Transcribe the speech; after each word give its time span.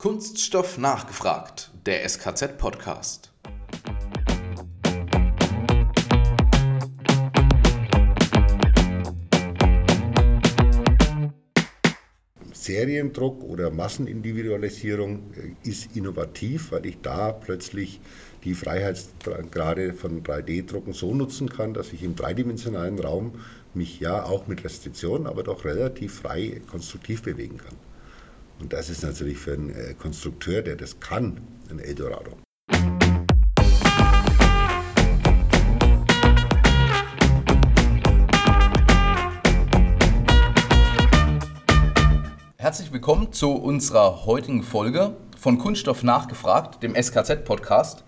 Kunststoff 0.00 0.78
nachgefragt, 0.78 1.72
der 1.84 2.08
SKZ-Podcast. 2.08 3.32
Seriendruck 12.52 13.42
oder 13.42 13.72
Massenindividualisierung 13.72 15.32
äh, 15.34 15.68
ist 15.68 15.96
innovativ, 15.96 16.70
weil 16.70 16.86
ich 16.86 17.00
da 17.00 17.32
plötzlich 17.32 18.00
die 18.44 18.54
Freiheitsgrade 18.54 19.94
von 19.94 20.22
3D-Drucken 20.22 20.92
so 20.92 21.12
nutzen 21.12 21.48
kann, 21.48 21.74
dass 21.74 21.92
ich 21.92 22.04
im 22.04 22.14
dreidimensionalen 22.14 23.00
Raum 23.00 23.40
mich 23.74 23.98
ja 23.98 24.22
auch 24.22 24.46
mit 24.46 24.62
Restriktionen, 24.62 25.26
aber 25.26 25.42
doch 25.42 25.64
relativ 25.64 26.20
frei 26.20 26.60
konstruktiv 26.70 27.24
bewegen 27.24 27.56
kann. 27.56 27.74
Und 28.60 28.72
das 28.72 28.90
ist 28.90 29.04
natürlich 29.04 29.38
für 29.38 29.52
einen 29.52 29.70
äh, 29.70 29.94
Konstrukteur, 29.94 30.62
der 30.62 30.74
das 30.74 30.98
kann, 30.98 31.40
ein 31.70 31.78
Eldorado. 31.78 32.32
Herzlich 42.56 42.92
willkommen 42.92 43.32
zu 43.32 43.52
unserer 43.52 44.26
heutigen 44.26 44.64
Folge 44.64 45.16
von 45.38 45.58
Kunststoff 45.58 46.02
nachgefragt, 46.02 46.82
dem 46.82 46.96
SKZ-Podcast. 46.96 48.02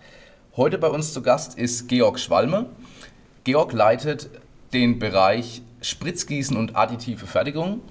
Heute 0.57 0.77
bei 0.77 0.89
uns 0.89 1.13
zu 1.13 1.21
Gast 1.21 1.57
ist 1.57 1.87
Georg 1.87 2.19
Schwalme. 2.19 2.69
Georg 3.45 3.71
leitet 3.71 4.29
den 4.73 4.99
Bereich 4.99 5.61
Spritzgießen 5.81 6.57
und 6.57 6.75
additive 6.75 7.25
Fertigung. 7.25 7.81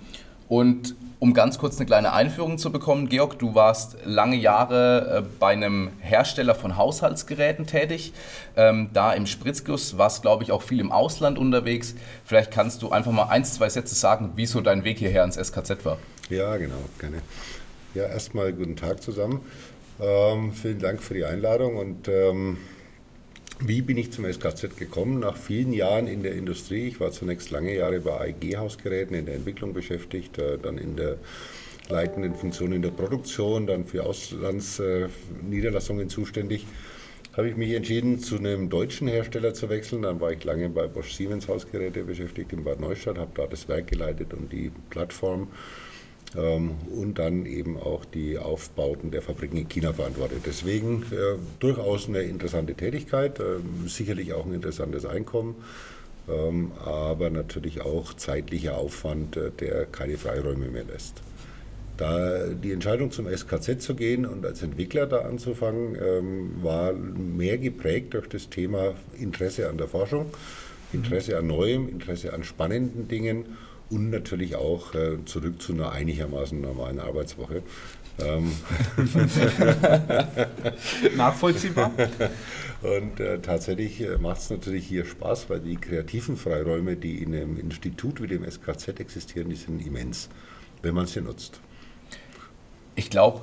Und 0.51 0.97
um 1.21 1.33
ganz 1.33 1.59
kurz 1.59 1.77
eine 1.77 1.87
kleine 1.87 2.13
Einführung 2.13 2.59
zu 2.59 2.73
bekommen, 2.73 3.09
Georg, 3.09 3.39
du 3.39 3.55
warst 3.55 3.99
lange 4.05 4.35
Jahre 4.35 5.19
äh, 5.19 5.29
bei 5.39 5.53
einem 5.53 5.91
Hersteller 6.01 6.57
von 6.57 6.77
Haushaltsgeräten 6.77 7.69
tätig. 7.69 8.13
Ähm, 8.57 8.91
da 8.93 9.13
im 9.13 9.27
Spritzguss 9.27 9.97
warst, 9.97 10.23
glaube 10.23 10.43
ich, 10.43 10.51
auch 10.51 10.63
viel 10.63 10.81
im 10.81 10.91
Ausland 10.91 11.39
unterwegs. 11.39 11.95
Vielleicht 12.25 12.51
kannst 12.51 12.83
du 12.83 12.91
einfach 12.91 13.13
mal 13.13 13.29
ein, 13.29 13.45
zwei 13.45 13.69
Sätze 13.69 13.95
sagen, 13.95 14.33
wieso 14.35 14.61
dein 14.61 14.83
Weg 14.83 14.99
hierher 14.99 15.23
ins 15.23 15.37
SKZ 15.37 15.85
war. 15.85 15.99
Ja, 16.31 16.57
genau, 16.57 16.83
gerne. 16.99 17.19
Ja, 17.95 18.07
erstmal 18.07 18.53
guten 18.53 18.75
Tag 18.75 19.05
zusammen. 19.05 19.41
Ähm, 20.01 20.53
vielen 20.53 20.81
Dank 20.81 21.01
für 21.01 21.15
die 21.15 21.25
Einladung 21.25 21.77
und 21.77 22.09
ähm, 22.09 22.59
wie 23.63 23.83
bin 23.83 23.99
ich 23.99 24.11
zum 24.11 24.25
SKZ 24.25 24.77
gekommen? 24.77 25.21
Nach 25.21 25.37
vielen 25.37 25.73
Jahren 25.73 26.07
in 26.07 26.23
der 26.23 26.35
Industrie. 26.35 26.89
Ich 26.89 27.01
war 27.01 27.13
zunächst 27.13 27.51
lange 27.51 27.75
Jahre 27.75 28.01
bei 28.01 28.13
AEG-Hausgeräten 28.13 29.15
in 29.15 29.27
der 29.27 29.35
Entwicklung 29.35 29.75
beschäftigt, 29.75 30.39
äh, 30.39 30.59
dann 30.59 30.79
in 30.79 30.97
der 30.97 31.19
leitenden 31.89 32.35
Funktion 32.35 32.73
in 32.73 32.83
der 32.83 32.91
Produktion, 32.91 33.67
dann 33.67 33.85
für 33.85 34.05
Auslandsniederlassungen 34.05 36.09
zuständig. 36.09 36.67
Habe 37.37 37.49
ich 37.49 37.57
mich 37.57 37.73
entschieden, 37.73 38.19
zu 38.19 38.39
einem 38.39 38.71
deutschen 38.71 39.09
Hersteller 39.09 39.55
zu 39.55 39.69
wechseln. 39.69 40.03
Dann 40.03 40.21
war 40.21 40.33
ich 40.33 40.43
lange 40.45 40.69
bei 40.69 40.87
Bosch 40.87 41.13
Siemens 41.13 41.49
Hausgeräte 41.49 42.05
beschäftigt 42.05 42.53
in 42.53 42.65
Bad 42.65 42.81
Neustadt, 42.81 43.19
habe 43.19 43.33
da 43.35 43.47
das 43.47 43.69
Werk 43.69 43.89
geleitet 43.89 44.33
und 44.33 44.53
die 44.53 44.71
Plattform 44.89 45.49
und 46.35 47.15
dann 47.19 47.45
eben 47.45 47.77
auch 47.77 48.05
die 48.05 48.39
Aufbauten 48.39 49.11
der 49.11 49.23
Fabriken 49.23 49.57
in 49.57 49.69
China 49.69 49.93
verantwortet. 49.93 50.43
Deswegen 50.47 51.03
äh, 51.11 51.39
durchaus 51.59 52.09
eine 52.09 52.23
interessante 52.23 52.75
Tätigkeit, 52.75 53.41
äh, 53.41 53.57
sicherlich 53.87 54.33
auch 54.33 54.47
ein 54.47 54.55
interessantes 54.55 55.05
Einkommen, 55.05 55.57
ähm, 56.29 56.71
aber 56.85 57.31
natürlich 57.31 57.81
auch 57.81 58.15
zeitlicher 58.15 58.77
Aufwand, 58.77 59.37
äh, 59.37 59.51
der 59.51 59.87
keine 59.87 60.17
Freiräume 60.17 60.69
mehr 60.69 60.85
lässt. 60.85 61.23
Da 61.97 62.47
die 62.47 62.73
Entscheidung 62.73 63.11
zum 63.11 63.27
SKZ 63.27 63.83
zu 63.83 63.95
gehen 63.95 64.25
und 64.25 64.47
als 64.47 64.63
Entwickler 64.63 65.07
da 65.07 65.19
anzufangen, 65.19 65.99
ähm, 66.01 66.51
war 66.63 66.93
mehr 66.93 67.59
geprägt 67.59 68.15
durch 68.15 68.27
das 68.29 68.49
Thema 68.49 68.95
Interesse 69.19 69.69
an 69.69 69.77
der 69.77 69.89
Forschung, 69.89 70.27
Interesse 70.93 71.37
an 71.37 71.49
Neuem, 71.49 71.89
Interesse 71.89 72.33
an 72.33 72.43
spannenden 72.43 73.07
Dingen 73.09 73.57
und 73.91 74.11
natürlich 74.11 74.57
auch 74.57 74.95
äh, 74.95 75.25
zurück 75.25 75.61
zu 75.61 75.73
einer 75.73 75.93
einigermaßen 75.93 76.61
normalen 76.61 77.01
Arbeitswoche. 77.01 77.63
Ähm 78.19 78.53
Nachvollziehbar. 81.17 81.93
Und 82.83 83.21
äh, 83.21 83.41
tatsächlich 83.41 84.01
äh, 84.01 84.17
macht 84.19 84.41
es 84.41 84.51
natürlich 84.51 84.87
hier 84.87 85.05
Spaß, 85.05 85.51
weil 85.51 85.61
die 85.61 85.77
kreativen 85.77 86.37
Freiräume, 86.37 86.97
die 86.97 87.23
in 87.23 87.35
einem 87.35 87.59
Institut 87.59 88.23
wie 88.23 88.27
dem 88.27 88.49
SKZ 88.49 89.01
existieren, 89.01 89.51
die 89.51 89.57
sind 89.57 89.85
immens, 89.85 90.29
wenn 90.83 90.95
man 90.95 91.07
sie 91.07 91.21
nutzt. 91.21 91.61
Ich 92.95 93.11
glaube, 93.11 93.43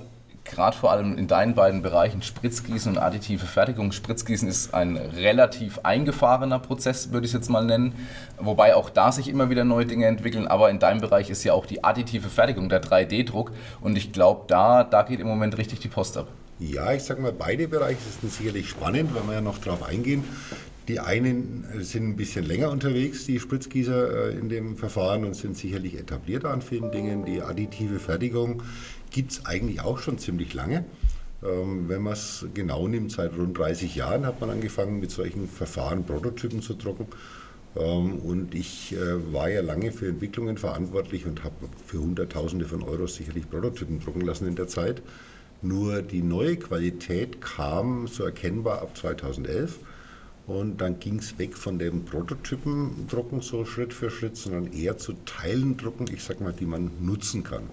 gerade 0.49 0.75
vor 0.75 0.91
allem 0.91 1.17
in 1.17 1.27
deinen 1.27 1.55
beiden 1.55 1.81
Bereichen 1.81 2.21
Spritzgießen 2.21 2.93
und 2.93 2.97
additive 2.97 3.45
Fertigung. 3.45 3.91
Spritzgießen 3.91 4.47
ist 4.47 4.73
ein 4.73 4.97
relativ 4.97 5.79
eingefahrener 5.83 6.59
Prozess, 6.59 7.11
würde 7.11 7.25
ich 7.25 7.31
es 7.31 7.39
jetzt 7.39 7.49
mal 7.49 7.65
nennen, 7.65 7.93
wobei 8.39 8.75
auch 8.75 8.89
da 8.89 9.11
sich 9.11 9.27
immer 9.27 9.49
wieder 9.49 9.63
neue 9.63 9.85
Dinge 9.85 10.05
entwickeln. 10.07 10.47
Aber 10.47 10.69
in 10.69 10.79
deinem 10.79 11.01
Bereich 11.01 11.29
ist 11.29 11.43
ja 11.43 11.53
auch 11.53 11.65
die 11.65 11.83
additive 11.83 12.29
Fertigung, 12.29 12.69
der 12.69 12.81
3D-Druck. 12.81 13.51
Und 13.81 13.97
ich 13.97 14.11
glaube, 14.11 14.45
da, 14.47 14.83
da 14.83 15.03
geht 15.03 15.19
im 15.19 15.27
Moment 15.27 15.57
richtig 15.57 15.79
die 15.79 15.89
Post 15.89 16.17
ab. 16.17 16.27
Ja, 16.59 16.91
ich 16.91 17.03
sage 17.03 17.21
mal, 17.21 17.31
beide 17.31 17.67
Bereiche 17.67 17.99
sind 18.19 18.31
sicherlich 18.31 18.69
spannend, 18.69 19.13
weil 19.13 19.27
wir 19.27 19.33
ja 19.35 19.41
noch 19.41 19.59
darauf 19.59 19.83
eingehen. 19.83 20.23
Die 20.87 21.01
einen 21.01 21.65
sind 21.81 22.07
ein 22.07 22.15
bisschen 22.15 22.45
länger 22.45 22.71
unterwegs, 22.71 23.25
die 23.25 23.39
Spritzgießer 23.39 24.29
äh, 24.29 24.37
in 24.37 24.47
dem 24.47 24.77
Verfahren 24.77 25.25
und 25.25 25.35
sind 25.35 25.57
sicherlich 25.57 25.95
etablierter 25.95 26.49
an 26.49 26.61
vielen 26.61 26.91
Dingen. 26.91 27.25
Die 27.25 27.41
additive 27.41 27.99
Fertigung 27.99 28.63
gibt 29.11 29.31
es 29.31 29.45
eigentlich 29.45 29.81
auch 29.81 29.99
schon 29.99 30.17
ziemlich 30.17 30.53
lange. 30.53 30.85
Ähm, 31.43 31.89
wenn 31.89 32.01
man 32.01 32.13
es 32.13 32.45
genau 32.53 32.87
nimmt, 32.87 33.11
seit 33.11 33.37
rund 33.37 33.57
30 33.57 33.95
Jahren 33.95 34.25
hat 34.25 34.39
man 34.39 34.49
angefangen 34.49 35.01
mit 35.01 35.11
solchen 35.11 35.49
Verfahren 35.49 36.05
Prototypen 36.05 36.61
zu 36.61 36.73
drucken. 36.73 37.07
Ähm, 37.75 38.19
und 38.19 38.55
ich 38.55 38.93
äh, 38.93 39.33
war 39.33 39.49
ja 39.49 39.61
lange 39.61 39.91
für 39.91 40.07
Entwicklungen 40.07 40.57
verantwortlich 40.57 41.25
und 41.25 41.43
habe 41.43 41.55
für 41.85 41.99
Hunderttausende 41.99 42.65
von 42.65 42.81
Euros 42.81 43.15
sicherlich 43.15 43.49
Prototypen 43.49 43.99
drucken 43.99 44.21
lassen 44.21 44.47
in 44.47 44.55
der 44.55 44.69
Zeit. 44.69 45.01
Nur 45.61 46.01
die 46.01 46.21
neue 46.21 46.55
Qualität 46.55 47.41
kam 47.41 48.07
so 48.07 48.23
erkennbar 48.23 48.81
ab 48.81 48.95
2011. 48.95 49.79
Und 50.47 50.79
dann 50.79 50.99
ging 50.99 51.19
es 51.19 51.37
weg 51.37 51.57
von 51.57 51.77
dem 51.77 52.05
Prototypendrucken 52.05 53.41
so 53.41 53.65
Schritt 53.65 53.93
für 53.93 54.09
Schritt, 54.09 54.37
sondern 54.37 54.71
eher 54.71 54.97
zu 54.97 55.13
Teilendrucken, 55.25 56.07
ich 56.13 56.23
sag 56.23 56.39
mal, 56.39 56.53
die 56.53 56.65
man 56.65 56.89
nutzen 57.01 57.43
kann. 57.43 57.63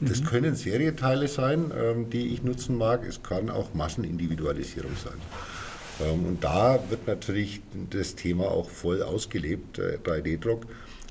Das 0.00 0.20
mhm. 0.20 0.24
können 0.26 0.54
Serieteile 0.56 1.28
sein, 1.28 1.70
ähm, 1.76 2.10
die 2.10 2.28
ich 2.28 2.42
nutzen 2.42 2.76
mag. 2.76 3.06
Es 3.06 3.22
kann 3.22 3.48
auch 3.48 3.74
Massenindividualisierung 3.74 4.92
sein. 5.02 6.08
Ähm, 6.08 6.26
und 6.26 6.42
da 6.44 6.80
wird 6.90 7.06
natürlich 7.06 7.60
das 7.90 8.16
Thema 8.16 8.50
auch 8.50 8.68
voll 8.68 9.02
ausgelebt, 9.02 9.78
3D-Druck. 9.78 10.66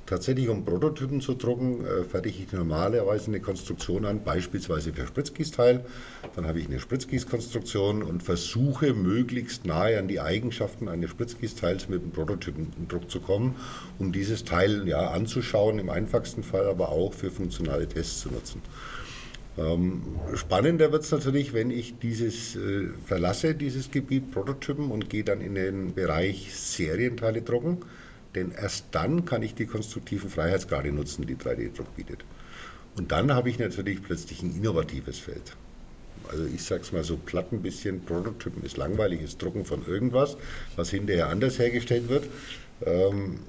Tatsächlich, 0.08 0.48
um 0.48 0.64
Prototypen 0.64 1.20
zu 1.20 1.34
drucken, 1.34 1.86
äh, 1.86 2.06
fertige 2.06 2.44
ich 2.44 2.54
normalerweise 2.54 3.28
eine 3.28 3.42
Konstruktion 3.42 4.06
an, 4.06 4.24
beispielsweise 4.24 4.94
für 4.94 5.06
Spritzgießteil. 5.06 5.84
Dann 6.34 6.48
habe 6.48 6.62
ich 6.62 6.68
eine 6.68 6.80
Spritzgießkonstruktion 6.80 8.04
und 8.04 8.24
versuche 8.24 8.94
möglichst 8.94 9.66
nahe 9.66 10.00
an 10.00 10.08
die 10.08 10.22
Eigenschaften 10.22 10.88
eines 10.88 11.10
Spritzgießteils 11.10 11.90
mit 11.90 12.02
dem 12.02 12.12
Prototypendruck 12.12 13.12
zu 13.12 13.20
kommen, 13.20 13.56
um 14.00 14.14
dieses 14.14 14.46
Teil 14.46 14.88
ja 14.88 15.10
anzuschauen, 15.10 15.78
im 15.78 15.90
einfachsten 15.90 16.42
Fall 16.42 16.68
aber 16.68 16.88
auch 16.88 17.14
für 17.14 17.30
funktionale 17.30 17.86
Tests 17.86 18.22
zu 18.22 18.30
nutzen. 18.30 18.62
Ähm, 19.58 20.04
spannender 20.36 20.94
wird 20.94 21.04
es 21.04 21.12
natürlich, 21.12 21.54
wenn 21.54 21.70
ich 21.70 22.00
dieses 22.00 22.56
äh, 22.56 22.88
verlasse, 23.06 23.56
dieses 23.56 23.92
Gebiet 23.92 24.32
Prototypen 24.32 24.90
und 24.90 25.10
gehe 25.10 25.26
dann 25.26 25.42
in 25.42 25.56
den 25.56 25.94
Bereich 25.94 26.56
Serienteile 26.56 27.42
drucken 27.42 27.80
denn 28.36 28.52
erst 28.52 28.86
dann 28.92 29.26
kann 29.26 29.44
ich 29.44 29.56
die 29.56 29.66
konstruktiven 29.66 30.30
Freiheitsgrade 30.30 30.92
nutzen, 30.92 31.26
die 31.26 31.36
3D-Druck 31.36 31.96
bietet. 31.96 32.26
Und 32.98 33.12
dann 33.12 33.34
habe 33.34 33.50
ich 33.50 33.60
natürlich 33.60 34.02
plötzlich 34.02 34.42
ein 34.42 34.56
innovatives 34.56 35.20
Feld. 35.20 35.56
Also 36.30 36.46
ich 36.46 36.64
sage 36.64 36.82
es 36.82 36.92
mal 36.92 37.04
so 37.04 37.18
platt 37.18 37.52
ein 37.52 37.62
bisschen, 37.62 38.02
Prototypen 38.02 38.64
ist 38.64 38.78
langweiliges 38.78 39.38
Drucken 39.38 39.66
von 39.66 39.86
irgendwas, 39.86 40.38
was 40.76 40.90
hinterher 40.90 41.30
anders 41.30 41.60
hergestellt 41.60 42.10
wird. 42.10 42.26
Ähm, 42.86 43.40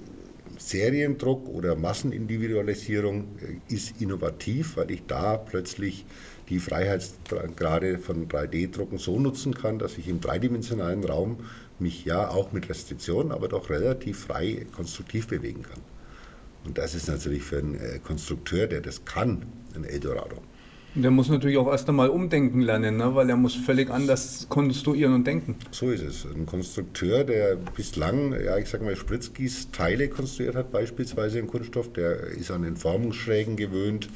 Seriendruck 0.58 1.48
oder 1.48 1.76
Massenindividualisierung 1.76 3.36
äh, 3.40 3.74
ist 3.74 4.00
innovativ, 4.00 4.76
weil 4.76 4.90
ich 4.90 5.02
da 5.06 5.36
plötzlich 5.36 6.04
die 6.48 6.58
Freiheitsgrade 6.58 7.98
von 7.98 8.28
3D-Drucken 8.28 8.98
so 8.98 9.18
nutzen 9.18 9.54
kann, 9.54 9.78
dass 9.78 9.98
ich 9.98 10.08
im 10.08 10.20
dreidimensionalen 10.20 11.04
Raum 11.04 11.38
mich 11.78 12.04
ja 12.04 12.28
auch 12.28 12.52
mit 12.52 12.68
Restriktionen, 12.68 13.32
aber 13.32 13.48
doch 13.48 13.70
relativ 13.70 14.24
frei 14.24 14.66
konstruktiv 14.74 15.28
bewegen 15.28 15.62
kann. 15.62 15.80
Und 16.64 16.78
das 16.78 16.94
ist 16.94 17.08
natürlich 17.08 17.42
für 17.42 17.58
einen 17.58 17.76
äh, 17.76 17.98
Konstrukteur, 18.02 18.66
der 18.66 18.80
das 18.80 19.04
kann, 19.04 19.46
ein 19.74 19.84
Eldorado. 19.84 20.36
Der 20.94 21.10
muss 21.10 21.28
natürlich 21.28 21.58
auch 21.58 21.68
erst 21.68 21.88
einmal 21.88 22.08
umdenken 22.08 22.60
lernen, 22.60 22.96
ne? 22.96 23.14
weil 23.14 23.28
er 23.28 23.36
muss 23.36 23.54
völlig 23.54 23.90
anders 23.90 24.46
konstruieren 24.48 25.14
und 25.14 25.26
denken. 25.26 25.56
So 25.70 25.90
ist 25.90 26.02
es. 26.02 26.24
Ein 26.24 26.46
Konstrukteur, 26.46 27.24
der 27.24 27.56
bislang, 27.56 28.32
ja, 28.32 28.56
ich 28.56 28.68
sag 28.68 28.82
mal, 28.82 28.96
Spritzgießteile 28.96 30.08
konstruiert 30.08 30.56
hat, 30.56 30.72
beispielsweise 30.72 31.38
im 31.38 31.46
Kunststoff, 31.46 31.92
der 31.92 32.18
ist 32.28 32.50
an 32.50 32.62
den 32.62 32.76
Formungsschrägen 32.76 33.56
gewöhnt, 33.56 34.08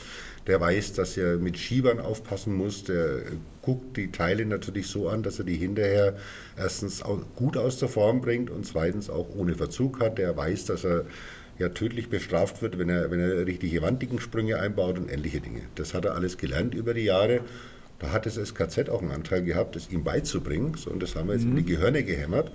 der 0.47 0.61
weiß, 0.61 0.95
dass 0.95 1.17
er 1.17 1.37
mit 1.37 1.57
Schiebern 1.57 2.01
aufpassen 2.01 2.55
muss, 2.55 2.85
der 2.85 3.23
guckt 3.61 3.97
die 3.97 4.11
Teile 4.11 4.45
natürlich 4.45 4.89
so 4.89 5.09
an, 5.09 5.23
dass 5.23 5.39
er 5.39 5.45
die 5.45 5.57
hinterher 5.57 6.17
erstens 6.57 7.03
gut 7.37 7.57
aus 7.57 7.79
der 7.79 7.89
Form 7.89 8.21
bringt 8.21 8.51
und 8.51 8.67
zweitens 8.67 9.09
auch 9.09 9.29
ohne 9.37 9.55
Verzug 9.55 10.01
hat. 10.01 10.19
Der 10.19 10.37
weiß, 10.37 10.65
dass 10.65 10.85
er 10.85 11.05
ja 11.59 11.69
tödlich 11.69 12.09
bestraft 12.09 12.63
wird, 12.63 12.79
wenn 12.79 12.89
er, 12.89 13.11
wenn 13.11 13.21
er 13.21 13.47
richtige 13.47 13.83
Wanddickensprünge 13.83 14.59
einbaut 14.59 14.99
und 14.99 15.11
ähnliche 15.11 15.41
Dinge. 15.41 15.61
Das 15.75 15.95
hat 15.95 16.05
er 16.05 16.15
alles 16.15 16.39
gelernt 16.39 16.75
über 16.75 16.95
die 16.95 17.05
Jahre. 17.05 17.41
Da 17.99 18.11
hat 18.11 18.27
das 18.27 18.35
SKZ 18.35 18.89
auch 18.89 19.01
einen 19.01 19.13
Anteil 19.13 19.43
gehabt, 19.45 19.77
das 19.77 19.91
ihm 19.91 20.03
beizubringen. 20.03 20.75
So, 20.77 20.91
und 20.91 21.03
das 21.03 21.15
haben 21.15 21.29
wir 21.29 21.35
jetzt 21.35 21.45
mhm. 21.45 21.51
in 21.51 21.57
die 21.65 21.73
Gehirne 21.75 22.03
gehämmert. 22.03 22.51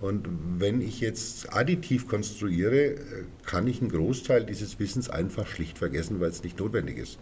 Und 0.00 0.28
wenn 0.58 0.80
ich 0.80 1.00
jetzt 1.00 1.52
additiv 1.54 2.06
konstruiere, 2.06 2.94
äh, 2.94 2.98
kann 3.44 3.66
ich 3.66 3.80
einen 3.80 3.90
Großteil 3.90 4.44
dieses 4.44 4.78
Wissens 4.78 5.08
einfach 5.08 5.46
schlicht 5.46 5.78
vergessen, 5.78 6.20
weil 6.20 6.30
es 6.30 6.42
nicht 6.42 6.58
notwendig 6.58 6.98
ist. 6.98 7.18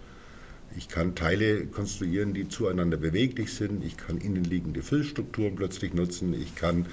Ich 0.76 0.88
kann 0.88 1.14
Teile 1.14 1.66
konstruieren, 1.66 2.34
die 2.34 2.48
zueinander 2.48 2.96
beweglich 2.96 3.52
sind. 3.52 3.84
Ich 3.84 3.96
kann 3.96 4.18
innenliegende 4.18 4.82
Füllstrukturen 4.82 5.54
plötzlich 5.54 5.94
nutzen. 5.94 6.34
Ich 6.34 6.56
kann 6.56 6.86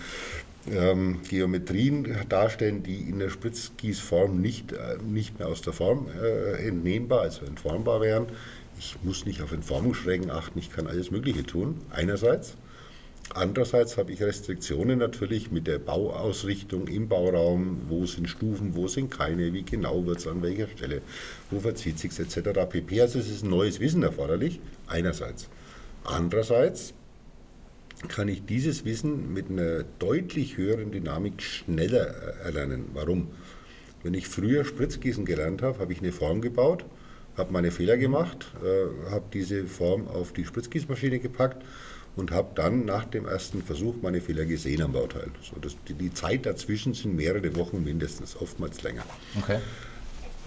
ähm, 0.69 1.21
Geometrien 1.27 2.07
darstellen, 2.29 2.83
die 2.83 3.01
in 3.09 3.19
der 3.19 3.29
Spritzgießform 3.29 4.39
nicht, 4.39 4.73
äh, 4.73 4.97
nicht 5.03 5.39
mehr 5.39 5.47
aus 5.47 5.61
der 5.61 5.73
Form 5.73 6.07
äh, 6.21 6.67
entnehmbar, 6.67 7.21
also 7.21 7.45
entformbar 7.45 8.01
wären. 8.01 8.27
Ich 8.77 8.97
muss 9.03 9.25
nicht 9.25 9.41
auf 9.41 9.51
Entformungsschrägen 9.51 10.31
achten. 10.31 10.59
Ich 10.59 10.71
kann 10.71 10.87
alles 10.87 11.11
Mögliche 11.11 11.43
tun, 11.43 11.81
einerseits. 11.91 12.55
Andererseits 13.33 13.97
habe 13.97 14.11
ich 14.11 14.21
Restriktionen 14.21 14.99
natürlich 14.99 15.51
mit 15.51 15.65
der 15.65 15.79
Bauausrichtung 15.79 16.87
im 16.87 17.07
Bauraum, 17.07 17.83
wo 17.87 18.05
sind 18.05 18.27
Stufen, 18.27 18.75
wo 18.75 18.87
sind 18.87 19.09
keine, 19.09 19.53
wie 19.53 19.63
genau 19.63 20.05
wird 20.05 20.17
es 20.17 20.27
an 20.27 20.41
welcher 20.41 20.67
Stelle, 20.67 21.01
wo 21.49 21.59
verzieht 21.59 21.97
sich 21.97 22.17
etc. 22.19 22.59
pp. 22.69 23.01
Also 23.01 23.19
es 23.19 23.29
ist 23.29 23.43
ein 23.43 23.49
neues 23.49 23.79
Wissen 23.79 24.03
erforderlich, 24.03 24.59
einerseits. 24.87 25.47
Andererseits 26.03 26.93
kann 28.07 28.27
ich 28.27 28.45
dieses 28.45 28.85
Wissen 28.85 29.33
mit 29.33 29.49
einer 29.49 29.83
deutlich 29.99 30.57
höheren 30.57 30.91
Dynamik 30.91 31.41
schneller 31.41 32.07
erlernen. 32.43 32.85
Warum? 32.93 33.27
Wenn 34.03 34.13
ich 34.13 34.27
früher 34.27 34.65
Spritzgießen 34.65 35.25
gelernt 35.25 35.61
habe, 35.61 35.79
habe 35.79 35.93
ich 35.93 35.99
eine 35.99 36.11
Form 36.11 36.41
gebaut, 36.41 36.85
habe 37.37 37.53
meine 37.53 37.71
Fehler 37.71 37.97
gemacht, 37.97 38.51
äh, 38.63 39.11
habe 39.11 39.25
diese 39.31 39.65
Form 39.65 40.07
auf 40.07 40.33
die 40.33 40.45
Spritzgießmaschine 40.45 41.19
gepackt 41.19 41.63
und 42.15 42.31
habe 42.31 42.49
dann 42.55 42.85
nach 42.85 43.05
dem 43.05 43.25
ersten 43.25 43.61
Versuch 43.61 43.95
meine 44.01 44.21
Fehler 44.21 44.45
gesehen 44.45 44.81
am 44.81 44.93
Bauteil. 44.93 45.27
So, 45.41 45.59
das, 45.59 45.75
die, 45.87 45.93
die, 45.93 46.13
Zeit 46.13 46.45
dazwischen 46.45 46.93
sind 46.93 47.15
mehrere 47.15 47.55
Wochen 47.55 47.83
mindestens, 47.83 48.35
oftmals 48.35 48.81
länger. 48.83 49.03
Okay. 49.39 49.59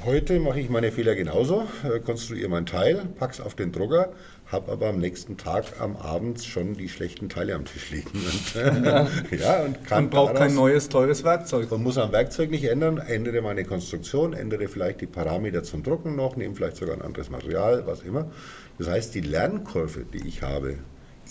Heute 0.03 0.39
mache 0.39 0.61
ich 0.61 0.69
meine 0.69 0.93
Fehler 0.93 1.15
genauso, 1.15 1.67
äh, 1.83 1.99
konstruiere 2.01 2.49
mein 2.49 2.67
Teil, 2.67 3.07
packe 3.19 3.35
es 3.35 3.41
auf 3.41 3.55
den 3.55 3.73
Drucker, 3.73 4.13
habe 4.47 4.73
aber 4.73 4.89
am 4.89 4.99
nächsten 4.99 5.37
Tag 5.37 5.81
am 5.81 5.97
Abend 5.97 6.43
schon 6.43 6.75
die 6.75 6.89
schlechten 6.89 7.29
Teile 7.29 7.55
am 7.55 7.65
Tisch 7.65 7.91
liegen. 7.91 8.11
Und, 8.13 8.57
äh, 8.61 9.37
ja, 9.37 9.63
und 9.63 9.85
kann 9.87 10.05
Man 10.05 10.11
braucht 10.11 10.35
kein 10.35 10.55
neues, 10.55 10.89
teures 10.89 11.25
Werkzeug. 11.25 11.71
Man 11.71 11.83
muss 11.83 11.97
am 11.97 12.13
Werkzeug 12.13 12.51
nicht 12.51 12.65
ändern, 12.65 12.99
ändere 12.99 13.41
meine 13.41 13.65
Konstruktion, 13.65 14.35
ändere 14.35 14.69
vielleicht 14.69 15.01
die 15.01 15.07
Parameter 15.07 15.63
zum 15.63 15.83
Drucken 15.83 16.17
noch, 16.17 16.37
nehme 16.37 16.55
vielleicht 16.55 16.77
sogar 16.77 16.97
ein 16.97 17.03
anderes 17.03 17.31
Material, 17.31 17.87
was 17.87 18.03
immer. 18.03 18.31
Das 18.79 18.89
heißt, 18.89 19.15
die 19.15 19.21
Lernkurve, 19.23 20.05
die 20.13 20.27
ich 20.27 20.43
habe, 20.43 20.77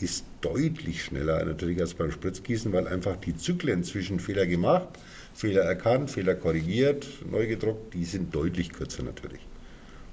ist 0.02 0.26
deutlich 0.42 1.04
schneller 1.04 1.44
natürlich 1.46 1.80
als 1.80 1.94
beim 1.94 2.12
Spritzgießen, 2.12 2.74
weil 2.74 2.88
einfach 2.88 3.16
die 3.18 3.36
Zyklen 3.36 3.84
zwischen 3.84 4.20
Fehler 4.20 4.46
gemacht, 4.48 4.88
Fehler 5.34 5.64
erkannt, 5.64 6.12
Fehler 6.12 6.36
korrigiert, 6.36 7.08
neu 7.30 7.48
gedruckt, 7.48 7.94
die 7.94 8.06
sind 8.06 8.34
deutlich 8.34 8.72
kürzer 8.72 9.04
natürlich. 9.04 9.42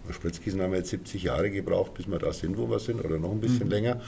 Bei 0.06 0.14
Spritzgießen 0.14 0.60
haben 0.60 0.72
wir 0.72 0.78
jetzt 0.78 0.90
70 0.90 1.22
Jahre 1.22 1.50
gebraucht, 1.50 1.94
bis 1.94 2.08
wir 2.08 2.18
da 2.18 2.32
sind, 2.32 2.56
wo 2.56 2.68
wir 2.68 2.78
sind, 2.78 3.04
oder 3.04 3.18
noch 3.18 3.30
ein 3.30 3.40
bisschen 3.40 3.66
mhm. 3.66 3.72
länger. 3.72 4.00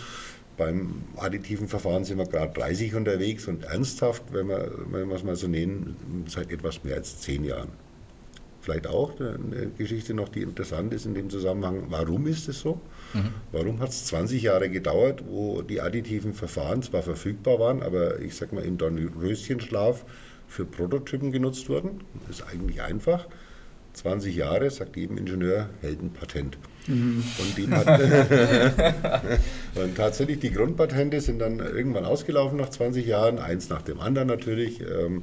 Beim 0.56 1.04
additiven 1.16 1.68
Verfahren 1.68 2.04
sind 2.04 2.18
wir 2.18 2.26
gerade 2.26 2.52
30 2.52 2.94
unterwegs 2.94 3.48
und 3.48 3.64
ernsthaft, 3.64 4.22
wenn 4.32 4.48
wir, 4.48 4.70
wenn 4.90 5.08
wir 5.08 5.16
es 5.16 5.24
mal 5.24 5.36
so 5.36 5.48
nennen, 5.48 6.24
seit 6.28 6.50
etwas 6.50 6.84
mehr 6.84 6.96
als 6.96 7.20
10 7.20 7.44
Jahren. 7.44 7.68
Vielleicht 8.60 8.86
auch 8.86 9.18
eine 9.18 9.72
Geschichte 9.76 10.14
noch, 10.14 10.28
die 10.28 10.42
interessant 10.42 10.94
ist 10.94 11.04
in 11.04 11.14
dem 11.14 11.30
Zusammenhang. 11.30 11.86
Warum 11.88 12.28
ist 12.28 12.48
es 12.48 12.60
so? 12.60 12.80
Mhm. 13.12 13.34
Warum 13.50 13.80
hat 13.80 13.88
es 13.88 14.04
20 14.06 14.40
Jahre 14.42 14.70
gedauert, 14.70 15.24
wo 15.26 15.62
die 15.62 15.80
additiven 15.80 16.32
Verfahren 16.32 16.80
zwar 16.82 17.02
verfügbar 17.02 17.58
waren, 17.58 17.82
aber 17.82 18.20
ich 18.20 18.36
sag 18.36 18.52
mal 18.52 18.64
im 18.64 18.78
Dornröschenschlaf 18.78 20.04
für 20.52 20.66
Prototypen 20.66 21.32
genutzt 21.32 21.68
wurden? 21.68 22.00
Das 22.26 22.40
ist 22.40 22.46
eigentlich 22.46 22.82
einfach. 22.82 23.26
20 23.94 24.36
Jahre, 24.36 24.70
sagt 24.70 24.96
jedem 24.96 25.18
Ingenieur, 25.18 25.68
hält 25.80 26.02
ein 26.02 26.12
Patent. 26.12 26.56
Mhm. 26.86 27.22
Und, 27.38 27.58
und, 29.82 29.96
tatsächlich, 29.96 30.40
die 30.40 30.50
Grundpatente 30.50 31.20
sind 31.20 31.40
dann 31.40 31.58
irgendwann 31.58 32.04
ausgelaufen 32.04 32.58
nach 32.58 32.70
20 32.70 33.06
Jahren, 33.06 33.38
eins 33.38 33.68
nach 33.68 33.82
dem 33.82 34.00
anderen 34.00 34.28
natürlich. 34.28 34.80
Ähm, 34.80 35.22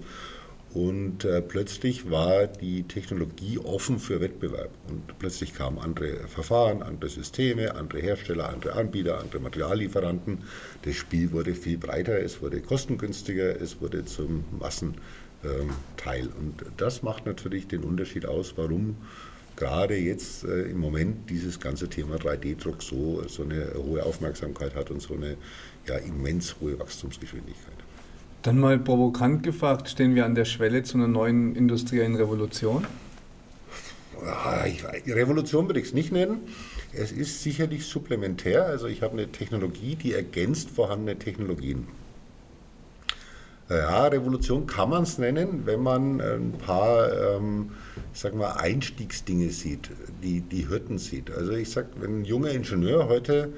und 0.73 1.25
äh, 1.25 1.41
plötzlich 1.41 2.11
war 2.11 2.45
die 2.45 2.83
Technologie 2.83 3.57
offen 3.57 3.97
für 3.97 4.21
Wettbewerb. 4.21 4.69
Und 4.87 5.17
plötzlich 5.17 5.55
kamen 5.55 5.79
andere 5.79 6.27
Verfahren, 6.27 6.83
andere 6.83 7.09
Systeme, 7.09 7.73
andere 7.75 8.01
Hersteller, 8.01 8.49
andere 8.49 8.73
Anbieter, 8.73 9.19
andere 9.19 9.39
Materiallieferanten. 9.39 10.43
Das 10.83 10.95
Spiel 10.95 11.31
wurde 11.31 11.55
viel 11.55 11.79
breiter, 11.79 12.21
es 12.21 12.41
wurde 12.41 12.61
kostengünstiger, 12.61 13.59
es 13.59 13.81
wurde 13.81 14.05
zum 14.05 14.43
Massenteil. 14.59 14.99
Ähm, 15.43 16.29
und 16.37 16.65
das 16.77 17.01
macht 17.01 17.25
natürlich 17.25 17.67
den 17.67 17.83
Unterschied 17.83 18.27
aus, 18.27 18.53
warum 18.55 18.97
gerade 19.55 19.95
jetzt 19.95 20.43
äh, 20.43 20.69
im 20.69 20.77
Moment 20.77 21.31
dieses 21.31 21.59
ganze 21.59 21.89
Thema 21.89 22.17
3D-Druck 22.17 22.83
so, 22.83 23.23
so 23.27 23.41
eine 23.41 23.73
hohe 23.75 24.03
Aufmerksamkeit 24.03 24.75
hat 24.75 24.91
und 24.91 25.01
so 25.01 25.15
eine 25.15 25.35
ja, 25.87 25.95
immens 25.95 26.55
hohe 26.61 26.77
Wachstumsgeschwindigkeit. 26.77 27.78
Dann 28.41 28.57
mal 28.57 28.79
provokant 28.79 29.43
gefragt, 29.43 29.89
stehen 29.89 30.15
wir 30.15 30.25
an 30.25 30.33
der 30.33 30.45
Schwelle 30.45 30.83
zu 30.83 30.97
einer 30.97 31.07
neuen 31.07 31.55
industriellen 31.55 32.15
Revolution? 32.15 32.85
Revolution 35.07 35.67
würde 35.67 35.79
ich 35.79 35.87
es 35.87 35.93
nicht 35.93 36.11
nennen. 36.11 36.39
Es 36.93 37.11
ist 37.11 37.43
sicherlich 37.43 37.85
supplementär. 37.85 38.65
Also 38.65 38.87
ich 38.87 39.01
habe 39.01 39.13
eine 39.13 39.31
Technologie, 39.31 39.95
die 39.95 40.13
ergänzt 40.13 40.69
vorhandene 40.69 41.19
Technologien. 41.19 41.87
Ja, 43.69 44.07
Revolution 44.07 44.65
kann 44.65 44.89
man 44.89 45.03
es 45.03 45.19
nennen, 45.19 45.61
wenn 45.65 45.81
man 45.83 46.21
ein 46.21 46.53
paar, 46.53 47.11
ähm, 47.35 47.71
ich 48.13 48.19
sag 48.19 48.33
mal, 48.33 48.53
Einstiegsdinge 48.53 49.49
sieht, 49.49 49.91
die, 50.23 50.41
die 50.41 50.67
Hürden 50.67 50.97
sieht. 50.97 51.29
Also 51.29 51.51
ich 51.51 51.69
sage, 51.69 51.89
wenn 51.99 52.21
ein 52.21 52.25
junger 52.25 52.49
Ingenieur 52.49 53.07
heute 53.09 53.53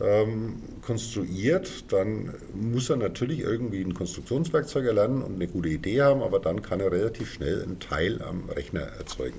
ähm, 0.00 0.62
konstruiert, 0.82 1.92
dann 1.92 2.34
muss 2.54 2.90
er 2.90 2.96
natürlich 2.96 3.40
irgendwie 3.40 3.82
ein 3.82 3.94
Konstruktionswerkzeug 3.94 4.86
erlernen 4.86 5.22
und 5.22 5.34
eine 5.34 5.46
gute 5.46 5.68
Idee 5.68 6.02
haben, 6.02 6.22
aber 6.22 6.40
dann 6.40 6.62
kann 6.62 6.80
er 6.80 6.90
relativ 6.90 7.32
schnell 7.32 7.62
einen 7.62 7.80
Teil 7.80 8.22
am 8.22 8.48
Rechner 8.48 8.80
erzeugen. 8.80 9.38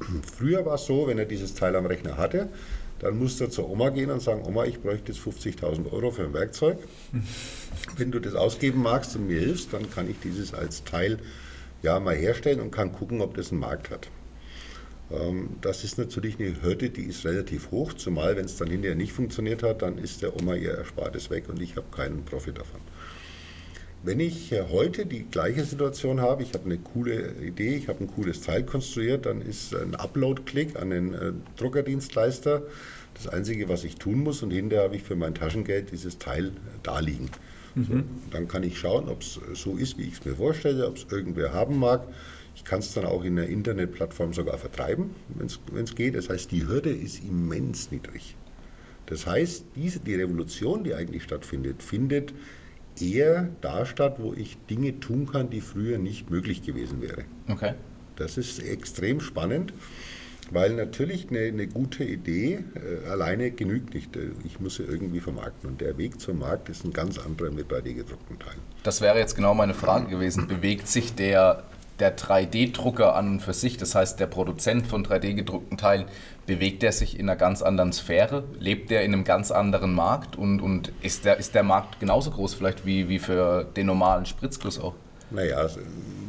Früher 0.36 0.66
war 0.66 0.74
es 0.74 0.86
so, 0.86 1.06
wenn 1.06 1.18
er 1.18 1.24
dieses 1.24 1.54
Teil 1.54 1.76
am 1.76 1.86
Rechner 1.86 2.16
hatte, 2.16 2.48
dann 3.00 3.18
musste 3.18 3.44
er 3.44 3.50
zur 3.50 3.68
Oma 3.68 3.90
gehen 3.90 4.10
und 4.10 4.22
sagen, 4.22 4.42
Oma, 4.44 4.64
ich 4.64 4.80
bräuchte 4.80 5.12
jetzt 5.12 5.22
50.000 5.22 5.92
Euro 5.92 6.10
für 6.10 6.24
ein 6.24 6.32
Werkzeug. 6.32 6.78
Wenn 7.96 8.10
du 8.10 8.20
das 8.20 8.34
ausgeben 8.34 8.82
magst 8.82 9.16
und 9.16 9.26
mir 9.26 9.40
hilfst, 9.40 9.72
dann 9.72 9.90
kann 9.90 10.08
ich 10.08 10.16
dieses 10.20 10.54
als 10.54 10.84
Teil 10.84 11.18
ja 11.82 12.00
mal 12.00 12.14
herstellen 12.14 12.60
und 12.60 12.70
kann 12.70 12.92
gucken, 12.92 13.20
ob 13.20 13.34
das 13.34 13.50
einen 13.50 13.60
Markt 13.60 13.90
hat. 13.90 14.08
Ähm, 15.10 15.50
das 15.60 15.84
ist 15.84 15.98
natürlich 15.98 16.38
eine 16.38 16.62
Hürde, 16.62 16.90
die 16.90 17.04
ist 17.04 17.24
relativ 17.24 17.70
hoch, 17.70 17.92
zumal 17.92 18.36
wenn 18.36 18.44
es 18.44 18.56
dann 18.56 18.70
hinterher 18.70 18.96
nicht 18.96 19.12
funktioniert 19.12 19.62
hat, 19.62 19.82
dann 19.82 19.98
ist 19.98 20.22
der 20.22 20.34
Oma 20.40 20.54
ihr 20.54 20.72
Erspartes 20.76 21.30
weg 21.30 21.48
und 21.48 21.60
ich 21.60 21.76
habe 21.76 21.86
keinen 21.94 22.24
Profit 22.24 22.58
davon. 22.58 22.80
Wenn 24.02 24.20
ich 24.20 24.52
heute 24.70 25.06
die 25.06 25.24
gleiche 25.24 25.64
Situation 25.64 26.20
habe, 26.20 26.42
ich 26.42 26.52
habe 26.52 26.66
eine 26.66 26.76
coole 26.76 27.36
Idee, 27.40 27.76
ich 27.76 27.88
habe 27.88 28.04
ein 28.04 28.08
cooles 28.08 28.42
Teil 28.42 28.62
konstruiert, 28.62 29.24
dann 29.24 29.40
ist 29.40 29.74
ein 29.74 29.94
Upload-Klick 29.94 30.76
an 30.76 30.90
den 30.90 31.14
äh, 31.14 31.32
Druckerdienstleister 31.56 32.62
das 33.14 33.28
Einzige, 33.28 33.68
was 33.68 33.84
ich 33.84 33.96
tun 33.96 34.22
muss 34.22 34.42
und 34.42 34.50
hinterher 34.50 34.84
habe 34.84 34.96
ich 34.96 35.02
für 35.02 35.16
mein 35.16 35.34
Taschengeld 35.34 35.90
dieses 35.92 36.18
Teil 36.18 36.52
da 36.82 36.98
liegen. 36.98 37.30
Mhm. 37.74 37.84
So, 37.84 37.94
dann 38.30 38.48
kann 38.48 38.62
ich 38.62 38.78
schauen, 38.78 39.08
ob 39.08 39.22
es 39.22 39.40
so 39.54 39.76
ist, 39.76 39.98
wie 39.98 40.02
ich 40.02 40.14
es 40.14 40.24
mir 40.24 40.34
vorstelle, 40.34 40.86
ob 40.86 40.96
es 40.96 41.06
irgendwer 41.10 41.52
haben 41.52 41.78
mag. 41.78 42.06
Ich 42.54 42.64
kann 42.64 42.78
es 42.78 42.92
dann 42.92 43.04
auch 43.04 43.24
in 43.24 43.36
der 43.36 43.48
Internetplattform 43.48 44.32
sogar 44.32 44.58
vertreiben, 44.58 45.10
wenn 45.28 45.84
es 45.84 45.94
geht. 45.94 46.14
Das 46.14 46.28
heißt, 46.28 46.50
die 46.50 46.66
Hürde 46.66 46.90
ist 46.90 47.22
immens 47.24 47.90
niedrig. 47.90 48.36
Das 49.06 49.26
heißt, 49.26 49.64
diese, 49.76 50.00
die 50.00 50.14
Revolution, 50.14 50.84
die 50.84 50.94
eigentlich 50.94 51.22
stattfindet, 51.22 51.82
findet 51.82 52.32
eher 53.00 53.48
da 53.60 53.84
statt, 53.84 54.16
wo 54.18 54.32
ich 54.34 54.56
Dinge 54.70 55.00
tun 55.00 55.26
kann, 55.30 55.50
die 55.50 55.60
früher 55.60 55.98
nicht 55.98 56.30
möglich 56.30 56.62
gewesen 56.62 57.02
wären. 57.02 57.24
Okay. 57.48 57.74
Das 58.16 58.38
ist 58.38 58.60
extrem 58.60 59.20
spannend. 59.20 59.72
Weil 60.50 60.74
natürlich 60.74 61.30
eine, 61.30 61.40
eine 61.40 61.66
gute 61.66 62.04
Idee 62.04 62.64
äh, 62.74 63.08
alleine 63.08 63.50
genügt 63.50 63.94
nicht. 63.94 64.10
Ich 64.44 64.60
muss 64.60 64.76
sie 64.76 64.82
irgendwie 64.82 65.20
vermarkten. 65.20 65.70
Und 65.70 65.80
der 65.80 65.96
Weg 65.96 66.20
zum 66.20 66.38
Markt 66.40 66.68
ist 66.68 66.84
ein 66.84 66.92
ganz 66.92 67.18
anderer 67.18 67.50
mit 67.50 67.70
3D-gedruckten 67.70 68.38
Teilen. 68.38 68.60
Das 68.82 69.00
wäre 69.00 69.18
jetzt 69.18 69.36
genau 69.36 69.54
meine 69.54 69.72
Frage 69.72 70.06
gewesen. 70.08 70.46
Bewegt 70.46 70.86
sich 70.86 71.14
der, 71.14 71.64
der 72.00 72.16
3D-Drucker 72.16 73.14
an 73.14 73.28
und 73.28 73.40
für 73.40 73.52
sich, 73.52 73.76
das 73.76 73.94
heißt 73.94 74.18
der 74.18 74.26
Produzent 74.26 74.86
von 74.86 75.04
3D-gedruckten 75.04 75.78
Teilen, 75.78 76.06
bewegt 76.46 76.82
er 76.82 76.92
sich 76.92 77.18
in 77.18 77.28
einer 77.28 77.36
ganz 77.36 77.62
anderen 77.62 77.92
Sphäre? 77.92 78.44
Lebt 78.58 78.90
er 78.90 79.02
in 79.02 79.12
einem 79.12 79.24
ganz 79.24 79.50
anderen 79.50 79.94
Markt? 79.94 80.36
Und, 80.36 80.60
und 80.60 80.92
ist, 81.02 81.24
der, 81.24 81.38
ist 81.38 81.54
der 81.54 81.62
Markt 81.62 82.00
genauso 82.00 82.30
groß 82.30 82.54
vielleicht 82.54 82.84
wie, 82.84 83.08
wie 83.08 83.18
für 83.18 83.64
den 83.64 83.86
normalen 83.86 84.26
Spritzguss 84.26 84.78
auch? 84.80 84.94
Naja, 85.30 85.68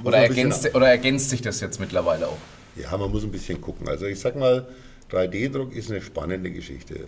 oder 0.04 0.18
ergänzt, 0.20 0.74
oder 0.76 0.88
ergänzt 0.88 1.30
sich 1.30 1.42
das 1.42 1.60
jetzt 1.62 1.80
mittlerweile 1.80 2.28
auch? 2.28 2.38
Ja, 2.76 2.96
man 2.98 3.12
muss 3.12 3.24
ein 3.24 3.32
bisschen 3.32 3.60
gucken. 3.60 3.88
Also 3.88 4.06
ich 4.06 4.20
sag 4.20 4.36
mal, 4.36 4.68
3D-Druck 5.12 5.76
ist 5.76 5.92
eine 5.92 6.02
spannende 6.02 6.52
Geschichte. 6.52 7.06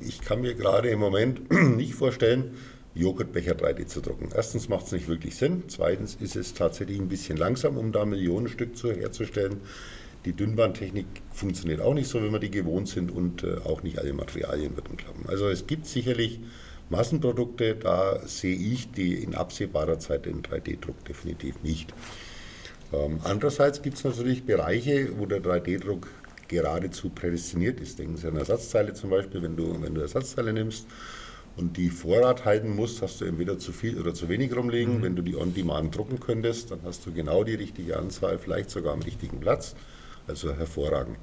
Ich 0.00 0.20
kann 0.20 0.40
mir 0.40 0.54
gerade 0.54 0.88
im 0.88 0.98
Moment 0.98 1.50
nicht 1.76 1.94
vorstellen, 1.94 2.56
Joghurtbecher 2.94 3.54
3D 3.54 3.86
zu 3.86 4.00
drucken. 4.00 4.28
Erstens 4.34 4.68
macht 4.68 4.86
es 4.86 4.92
nicht 4.92 5.08
wirklich 5.08 5.34
Sinn. 5.34 5.64
Zweitens 5.68 6.16
ist 6.20 6.36
es 6.36 6.54
tatsächlich 6.54 6.98
ein 6.98 7.08
bisschen 7.08 7.36
langsam, 7.36 7.76
um 7.76 7.90
da 7.90 8.04
Millionen 8.04 8.48
Stück 8.48 8.76
zu, 8.76 8.92
herzustellen. 8.92 9.60
Die 10.24 10.32
Dünnbandtechnik 10.32 11.06
funktioniert 11.32 11.80
auch 11.80 11.92
nicht 11.92 12.08
so, 12.08 12.22
wie 12.22 12.30
wir 12.30 12.38
die 12.38 12.50
gewohnt 12.50 12.88
sind 12.88 13.10
und 13.10 13.42
äh, 13.42 13.56
auch 13.64 13.82
nicht 13.82 13.98
alle 13.98 14.12
Materialien 14.12 14.76
würden 14.76 14.96
klappen. 14.96 15.28
Also 15.28 15.48
es 15.48 15.66
gibt 15.66 15.86
sicherlich 15.86 16.40
Massenprodukte, 16.88 17.74
da 17.74 18.26
sehe 18.26 18.56
ich 18.56 18.90
die 18.90 19.22
in 19.22 19.34
absehbarer 19.34 19.98
Zeit 19.98 20.26
den 20.26 20.42
3D-Druck 20.42 21.04
definitiv 21.04 21.62
nicht. 21.62 21.92
Ähm, 22.92 23.20
andererseits 23.24 23.82
gibt 23.82 23.96
es 23.96 24.04
natürlich 24.04 24.44
Bereiche, 24.44 25.10
wo 25.18 25.26
der 25.26 25.42
3D-Druck 25.42 26.06
geradezu 26.48 27.10
prädestiniert 27.10 27.80
ist. 27.80 27.98
Denken 27.98 28.16
Sie 28.16 28.28
an 28.28 28.36
Ersatzteile 28.36 28.94
zum 28.94 29.10
Beispiel, 29.10 29.42
wenn 29.42 29.56
du, 29.56 29.82
wenn 29.82 29.94
du 29.94 30.00
Ersatzteile 30.00 30.52
nimmst 30.52 30.86
und 31.56 31.76
die 31.76 31.88
Vorrat 31.88 32.44
halten 32.44 32.74
musst, 32.74 33.00
hast 33.02 33.20
du 33.20 33.24
entweder 33.24 33.58
zu 33.58 33.72
viel 33.72 34.00
oder 34.00 34.12
zu 34.12 34.28
wenig 34.28 34.54
rumliegen. 34.54 34.98
Mhm. 34.98 35.02
Wenn 35.02 35.16
du 35.16 35.22
die 35.22 35.36
on-demand 35.36 35.96
drucken 35.96 36.18
könntest, 36.20 36.70
dann 36.70 36.80
hast 36.84 37.06
du 37.06 37.12
genau 37.12 37.44
die 37.44 37.54
richtige 37.54 37.96
Anzahl, 37.96 38.38
vielleicht 38.38 38.70
sogar 38.70 38.92
am 38.92 39.02
richtigen 39.02 39.40
Platz. 39.40 39.74
Also 40.26 40.54
hervorragend. 40.54 41.18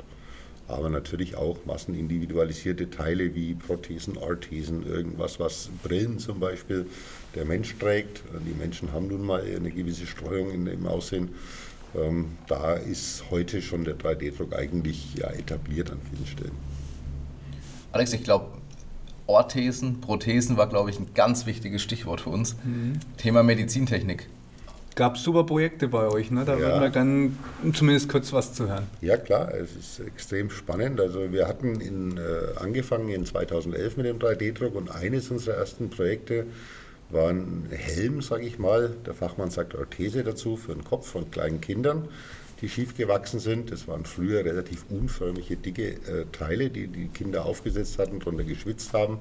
Aber 0.67 0.89
natürlich 0.89 1.35
auch 1.35 1.57
massenindividualisierte 1.65 2.89
Teile 2.89 3.35
wie 3.35 3.55
Prothesen, 3.55 4.17
Arthesen, 4.17 4.85
irgendwas, 4.85 5.39
was 5.39 5.69
Brillen 5.83 6.17
zum 6.19 6.39
Beispiel 6.39 6.85
der 7.35 7.43
Mensch 7.45 7.75
trägt. 7.77 8.23
Die 8.45 8.53
Menschen 8.53 8.93
haben 8.93 9.07
nun 9.07 9.25
mal 9.25 9.41
eine 9.41 9.71
gewisse 9.71 10.05
Streuung 10.05 10.51
in, 10.51 10.67
im 10.67 10.87
Aussehen. 10.87 11.29
Ähm, 11.93 12.37
da 12.47 12.75
ist 12.75 13.25
heute 13.31 13.61
schon 13.61 13.83
der 13.83 13.97
3D-Druck 13.97 14.53
eigentlich 14.53 15.15
ja, 15.15 15.29
etabliert 15.31 15.91
an 15.91 15.99
vielen 16.09 16.25
Stellen. 16.25 16.55
Alex, 17.91 18.13
ich 18.13 18.23
glaube, 18.23 18.60
Orthesen, 19.31 20.01
Prothesen 20.01 20.57
war, 20.57 20.67
glaube 20.67 20.89
ich, 20.89 20.99
ein 20.99 21.07
ganz 21.13 21.45
wichtiges 21.45 21.81
Stichwort 21.81 22.21
für 22.21 22.29
uns. 22.29 22.55
Mhm. 22.63 22.99
Thema 23.17 23.43
Medizintechnik. 23.43 24.27
Gab 24.95 25.15
es 25.15 25.23
super 25.23 25.45
Projekte 25.45 25.87
bei 25.87 26.07
euch, 26.07 26.31
ne? 26.31 26.43
da 26.43 26.53
ja. 26.53 26.59
würden 26.59 26.81
wir 26.81 26.89
dann 26.89 27.37
zumindest 27.73 28.09
kurz 28.09 28.33
was 28.33 28.53
zu 28.53 28.67
hören. 28.67 28.87
Ja 28.99 29.15
klar, 29.15 29.53
es 29.53 29.75
ist 29.75 30.05
extrem 30.05 30.49
spannend. 30.49 30.99
Also 30.99 31.31
wir 31.31 31.47
hatten 31.47 31.79
in, 31.79 32.17
äh, 32.17 32.59
angefangen 32.59 33.07
in 33.09 33.25
2011 33.25 33.95
mit 33.95 34.05
dem 34.05 34.19
3D-Druck 34.19 34.75
und 34.75 34.93
eines 34.93 35.31
unserer 35.31 35.55
ersten 35.55 35.89
Projekte 35.89 36.45
war 37.09 37.29
ein 37.29 37.67
Helm, 37.71 38.21
sage 38.21 38.45
ich 38.45 38.59
mal. 38.59 38.93
Der 39.05 39.13
Fachmann 39.13 39.49
sagt 39.49 39.75
Orthese 39.75 40.23
dazu 40.23 40.57
für 40.57 40.73
den 40.73 40.83
Kopf 40.83 41.07
von 41.07 41.31
kleinen 41.31 41.61
Kindern, 41.61 42.09
die 42.61 42.69
schief 42.69 42.95
gewachsen 42.95 43.39
sind. 43.39 43.71
Das 43.71 43.87
waren 43.87 44.05
früher 44.05 44.45
relativ 44.45 44.85
unförmige, 44.89 45.57
dicke 45.57 45.89
äh, 45.89 46.25
Teile, 46.31 46.69
die 46.69 46.87
die 46.87 47.07
Kinder 47.07 47.45
aufgesetzt 47.45 47.97
hatten, 47.99 48.19
darunter 48.19 48.43
geschwitzt 48.43 48.93
haben. 48.93 49.19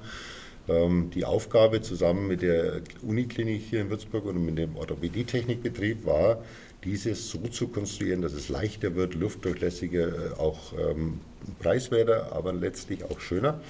Ähm, 0.68 1.11
die 1.14 1.25
Aufgabe 1.25 1.80
zusammen 1.80 2.26
mit 2.28 2.42
der 2.42 2.82
Uniklinik 3.02 3.62
hier 3.62 3.80
in 3.80 3.90
Würzburg 3.90 4.26
und 4.26 4.44
mit 4.44 4.59
dem 4.59 4.76
Orthopädietechnikbetrieb 4.76 6.04
war, 6.04 6.42
dieses 6.85 7.30
so 7.30 7.38
zu 7.49 7.68
konstruieren, 7.68 8.23
dass 8.23 8.32
es 8.32 8.49
leichter 8.49 8.94
wird, 8.94 9.14
luftdurchlässiger, 9.14 10.09
äh, 10.09 10.32
auch 10.38 10.73
ähm, 10.78 11.20
preiswerter, 11.59 12.32
aber 12.32 12.52
letztlich 12.52 13.04
auch 13.04 13.20
schöner 13.20 13.61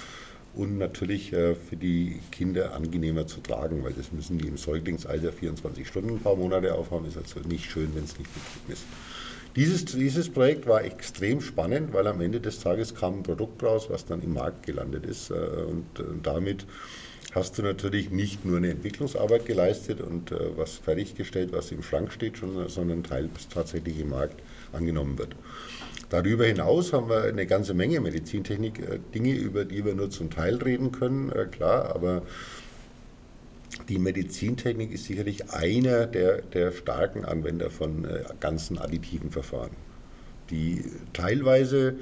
und 0.54 0.78
natürlich 0.78 1.32
äh, 1.32 1.54
für 1.54 1.76
die 1.76 2.18
Kinder 2.32 2.74
angenehmer 2.74 3.26
zu 3.26 3.40
tragen, 3.40 3.84
weil 3.84 3.92
das 3.92 4.12
müssen 4.12 4.38
die 4.38 4.48
im 4.48 4.56
Säuglingsalter 4.56 5.32
24 5.32 5.86
Stunden, 5.86 6.10
ein 6.10 6.20
paar 6.20 6.36
Monate 6.36 6.74
aufhaben, 6.74 7.06
ist 7.06 7.16
also 7.16 7.40
nicht 7.48 7.70
schön, 7.70 7.94
wenn 7.94 8.04
es 8.04 8.18
nicht 8.18 8.30
bequem 8.34 8.72
ist. 8.72 8.84
Dieses, 9.56 9.84
dieses 9.84 10.28
Projekt 10.28 10.66
war 10.66 10.84
extrem 10.84 11.40
spannend, 11.40 11.92
weil 11.92 12.06
am 12.06 12.20
Ende 12.20 12.40
des 12.40 12.60
Tages 12.60 12.94
kam 12.94 13.18
ein 13.18 13.22
Produkt 13.22 13.62
raus, 13.62 13.86
was 13.90 14.06
dann 14.06 14.22
im 14.22 14.34
Markt 14.34 14.64
gelandet 14.64 15.04
ist. 15.04 15.30
Äh, 15.30 15.34
und 15.34 15.98
äh, 15.98 16.04
damit 16.22 16.66
hast 17.34 17.58
du 17.58 17.62
natürlich 17.62 18.10
nicht 18.10 18.44
nur 18.44 18.58
eine 18.58 18.70
Entwicklungsarbeit 18.70 19.46
geleistet 19.46 20.00
und 20.00 20.30
äh, 20.30 20.56
was 20.56 20.74
fertiggestellt, 20.76 21.52
was 21.52 21.72
im 21.72 21.82
Schrank 21.82 22.12
steht, 22.12 22.34
sondern 22.68 23.02
Teil, 23.02 23.28
tatsächlich 23.52 23.98
im 23.98 24.10
Markt 24.10 24.40
angenommen 24.72 25.18
wird. 25.18 25.34
Darüber 26.10 26.44
hinaus 26.44 26.92
haben 26.92 27.08
wir 27.08 27.24
eine 27.24 27.46
ganze 27.46 27.72
Menge 27.72 28.00
Medizintechnik-Dinge, 28.00 29.32
über 29.32 29.64
die 29.64 29.84
wir 29.84 29.94
nur 29.94 30.10
zum 30.10 30.30
Teil 30.30 30.56
reden 30.56 30.90
können, 30.90 31.32
klar, 31.52 31.94
aber 31.94 32.22
die 33.88 33.98
Medizintechnik 33.98 34.92
ist 34.92 35.04
sicherlich 35.04 35.50
einer 35.50 36.06
der, 36.06 36.42
der 36.42 36.72
starken 36.72 37.24
Anwender 37.24 37.70
von 37.70 38.04
äh, 38.04 38.24
ganzen 38.40 38.78
additiven 38.78 39.30
Verfahren, 39.30 39.70
die 40.50 40.84
teilweise 41.12 41.96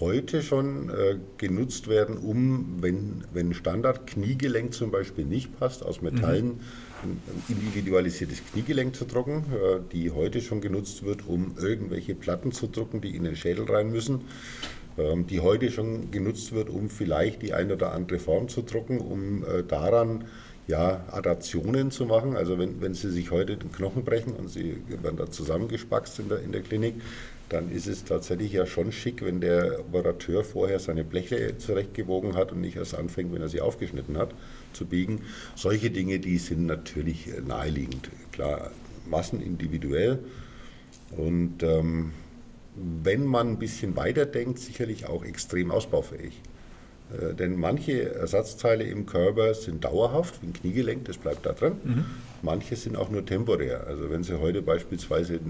heute 0.00 0.42
schon 0.42 0.90
äh, 0.90 1.16
genutzt 1.38 1.86
werden, 1.86 2.16
um, 2.16 2.78
wenn, 2.80 3.24
wenn 3.32 3.54
Standard-Kniegelenk 3.54 4.74
zum 4.74 4.90
Beispiel 4.90 5.24
nicht 5.24 5.56
passt, 5.58 5.84
aus 5.84 6.02
Metallen 6.02 6.46
mhm. 6.46 6.60
ein 7.04 7.20
individualisiertes 7.48 8.42
Kniegelenk 8.50 8.96
zu 8.96 9.04
drucken, 9.04 9.44
äh, 9.52 9.78
die 9.92 10.10
heute 10.10 10.40
schon 10.40 10.60
genutzt 10.60 11.04
wird, 11.04 11.28
um 11.28 11.54
irgendwelche 11.56 12.16
Platten 12.16 12.50
zu 12.50 12.66
drucken, 12.66 13.00
die 13.00 13.14
in 13.14 13.22
den 13.22 13.36
Schädel 13.36 13.64
rein 13.64 13.90
müssen 13.90 14.22
ähm, 14.98 15.26
die 15.26 15.40
heute 15.40 15.70
schon 15.70 16.10
genutzt 16.10 16.52
wird, 16.52 16.70
um 16.70 16.88
vielleicht 16.88 17.42
die 17.42 17.52
eine 17.52 17.74
oder 17.74 17.92
andere 17.92 18.18
Form 18.18 18.48
zu 18.48 18.62
drucken, 18.62 18.98
um 18.98 19.44
äh, 19.44 19.62
daran 19.62 20.24
ja, 20.66 21.04
Adaptionen 21.10 21.90
zu 21.90 22.06
machen. 22.06 22.36
Also 22.36 22.58
wenn, 22.58 22.80
wenn 22.80 22.94
Sie 22.94 23.10
sich 23.10 23.30
heute 23.30 23.56
den 23.56 23.72
Knochen 23.72 24.04
brechen 24.04 24.34
und 24.34 24.48
Sie 24.48 24.76
werden 24.88 25.16
da 25.16 25.30
zusammengespackst 25.30 26.18
in 26.18 26.28
der, 26.28 26.40
in 26.40 26.52
der 26.52 26.62
Klinik, 26.62 26.94
dann 27.48 27.70
ist 27.70 27.86
es 27.86 28.04
tatsächlich 28.04 28.52
ja 28.52 28.66
schon 28.66 28.90
schick, 28.90 29.24
wenn 29.24 29.40
der 29.40 29.78
Operateur 29.78 30.42
vorher 30.42 30.80
seine 30.80 31.04
Bleche 31.04 31.58
zurechtgewogen 31.58 32.34
hat 32.34 32.50
und 32.50 32.60
nicht 32.60 32.76
erst 32.76 32.96
anfängt, 32.96 33.32
wenn 33.32 33.42
er 33.42 33.48
sie 33.48 33.60
aufgeschnitten 33.60 34.18
hat, 34.18 34.34
zu 34.72 34.84
biegen. 34.84 35.20
Solche 35.54 35.90
Dinge, 35.90 36.18
die 36.18 36.38
sind 36.38 36.66
natürlich 36.66 37.28
naheliegend. 37.46 38.10
Klar, 38.32 38.72
massenindividuell. 39.08 40.18
Und 41.16 41.62
ähm, 41.62 42.12
wenn 42.74 43.24
man 43.24 43.50
ein 43.50 43.58
bisschen 43.58 43.94
weiter 43.94 44.26
denkt, 44.26 44.58
sicherlich 44.58 45.06
auch 45.06 45.24
extrem 45.24 45.70
ausbaufähig. 45.70 46.42
Äh, 47.12 47.34
denn 47.34 47.56
manche 47.58 48.14
Ersatzteile 48.14 48.84
im 48.84 49.06
Körper 49.06 49.54
sind 49.54 49.84
dauerhaft, 49.84 50.42
wie 50.42 50.48
ein 50.48 50.52
Kniegelenk, 50.52 51.04
das 51.04 51.18
bleibt 51.18 51.46
da 51.46 51.52
drin. 51.52 51.72
Mhm. 51.84 52.04
Manche 52.42 52.76
sind 52.76 52.96
auch 52.96 53.10
nur 53.10 53.24
temporär. 53.24 53.86
Also 53.86 54.10
wenn 54.10 54.22
Sie 54.22 54.38
heute 54.40 54.62
beispielsweise 54.62 55.40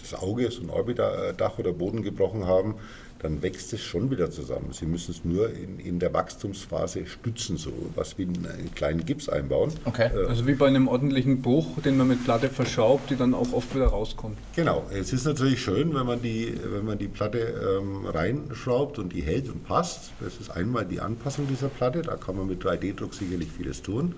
das 0.00 0.14
Auge, 0.14 0.50
so 0.50 0.62
ein 0.62 0.70
Orbitdach 0.70 1.58
oder 1.58 1.72
Boden 1.72 2.02
gebrochen 2.02 2.46
haben, 2.46 2.76
dann 3.22 3.42
wächst 3.42 3.72
es 3.72 3.82
schon 3.82 4.10
wieder 4.10 4.30
zusammen. 4.30 4.72
Sie 4.72 4.86
müssen 4.86 5.10
es 5.10 5.24
nur 5.24 5.50
in, 5.50 5.78
in 5.78 5.98
der 5.98 6.12
Wachstumsphase 6.12 7.06
stützen, 7.06 7.58
so 7.58 7.70
was 7.94 8.16
wie 8.16 8.22
einen, 8.22 8.46
einen 8.46 8.74
kleinen 8.74 9.04
Gips 9.04 9.28
einbauen. 9.28 9.72
Okay. 9.84 10.10
Äh, 10.14 10.26
also 10.26 10.46
wie 10.46 10.54
bei 10.54 10.66
einem 10.66 10.88
ordentlichen 10.88 11.42
Bruch, 11.42 11.80
den 11.84 11.98
man 11.98 12.08
mit 12.08 12.24
Platte 12.24 12.48
verschraubt, 12.48 13.10
die 13.10 13.16
dann 13.16 13.34
auch 13.34 13.52
oft 13.52 13.74
wieder 13.74 13.88
rauskommt. 13.88 14.38
Genau. 14.56 14.86
Es 14.90 15.12
ist 15.12 15.26
natürlich 15.26 15.62
schön, 15.62 15.94
wenn 15.94 16.06
man 16.06 16.22
die, 16.22 16.54
wenn 16.64 16.84
man 16.84 16.98
die 16.98 17.08
Platte 17.08 17.78
ähm, 17.78 18.06
reinschraubt 18.06 18.98
und 18.98 19.12
die 19.12 19.20
hält 19.20 19.50
und 19.50 19.64
passt. 19.64 20.12
Das 20.20 20.36
ist 20.40 20.50
einmal 20.50 20.86
die 20.86 21.00
Anpassung 21.00 21.46
dieser 21.46 21.68
Platte. 21.68 22.02
Da 22.02 22.16
kann 22.16 22.36
man 22.36 22.46
mit 22.46 22.64
3D-Druck 22.64 23.12
sicherlich 23.12 23.48
vieles 23.50 23.82
tun. 23.82 24.14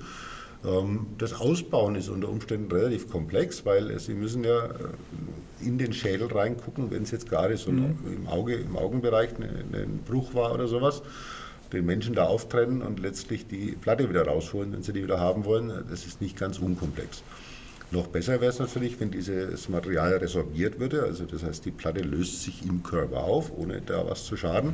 Ähm, 0.64 1.06
das 1.18 1.32
Ausbauen 1.32 1.96
ist 1.96 2.08
unter 2.08 2.28
Umständen 2.28 2.70
relativ 2.70 3.08
komplex, 3.10 3.64
weil 3.64 3.98
Sie 3.98 4.14
müssen 4.14 4.44
ja 4.44 4.66
äh, 4.66 4.70
in 5.60 5.78
den 5.78 5.92
Schädel 5.92 6.28
reingucken, 6.28 6.90
wenn 6.90 7.02
es 7.02 7.10
jetzt 7.10 7.28
gerade 7.28 7.56
so 7.56 7.70
mhm. 7.70 7.96
im, 8.06 8.28
Auge, 8.28 8.54
im 8.54 8.76
Augenbereich 8.76 9.30
ein 9.38 10.00
Bruch 10.06 10.34
war 10.34 10.52
oder 10.52 10.66
sowas, 10.66 11.02
den 11.72 11.86
Menschen 11.86 12.14
da 12.14 12.24
auftrennen 12.24 12.82
und 12.82 13.00
letztlich 13.00 13.46
die 13.46 13.72
Platte 13.80 14.08
wieder 14.08 14.26
rausholen, 14.26 14.72
wenn 14.72 14.82
Sie 14.82 14.92
die 14.92 15.02
wieder 15.02 15.20
haben 15.20 15.44
wollen. 15.44 15.72
Das 15.88 16.06
ist 16.06 16.20
nicht 16.20 16.38
ganz 16.38 16.58
unkomplex. 16.58 17.22
Noch 17.90 18.06
besser 18.06 18.40
wäre 18.40 18.50
es 18.50 18.58
natürlich, 18.58 18.98
wenn 19.00 19.10
dieses 19.10 19.68
Material 19.68 20.14
resorbiert 20.16 20.80
würde, 20.80 21.02
also 21.02 21.26
das 21.26 21.42
heißt, 21.42 21.66
die 21.66 21.70
Platte 21.70 22.00
löst 22.00 22.42
sich 22.42 22.64
im 22.64 22.82
Körper 22.82 23.24
auf, 23.24 23.52
ohne 23.54 23.82
da 23.82 24.08
was 24.08 24.24
zu 24.24 24.36
schaden. 24.36 24.72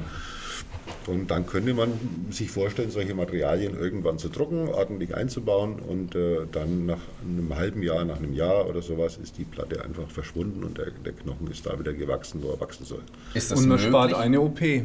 Und 1.07 1.31
dann 1.31 1.47
könnte 1.47 1.73
man 1.73 1.93
sich 2.31 2.51
vorstellen, 2.51 2.91
solche 2.91 3.15
Materialien 3.15 3.79
irgendwann 3.79 4.19
zu 4.19 4.29
drucken, 4.29 4.69
ordentlich 4.69 5.15
einzubauen 5.15 5.79
und 5.81 6.15
äh, 6.15 6.41
dann 6.53 6.85
nach 6.85 7.01
einem 7.23 7.57
halben 7.57 7.83
Jahr, 7.83 8.05
nach 8.05 8.19
einem 8.19 8.35
Jahr 8.35 8.69
oder 8.69 8.83
sowas 8.83 9.17
ist 9.17 9.39
die 9.39 9.45
Platte 9.45 9.83
einfach 9.83 10.11
verschwunden 10.11 10.65
und 10.65 10.77
der, 10.77 10.91
der 10.91 11.13
Knochen 11.13 11.51
ist 11.51 11.65
da 11.65 11.79
wieder 11.79 11.95
gewachsen, 11.95 12.43
wo 12.43 12.51
er 12.51 12.61
wachsen 12.61 12.85
soll. 12.85 13.01
Ist 13.33 13.51
das 13.51 13.59
und 13.59 13.69
man 13.69 13.77
möglich? 13.77 13.89
spart 13.89 14.15
eine 14.15 14.41
OP. 14.41 14.61
Ja, 14.61 14.77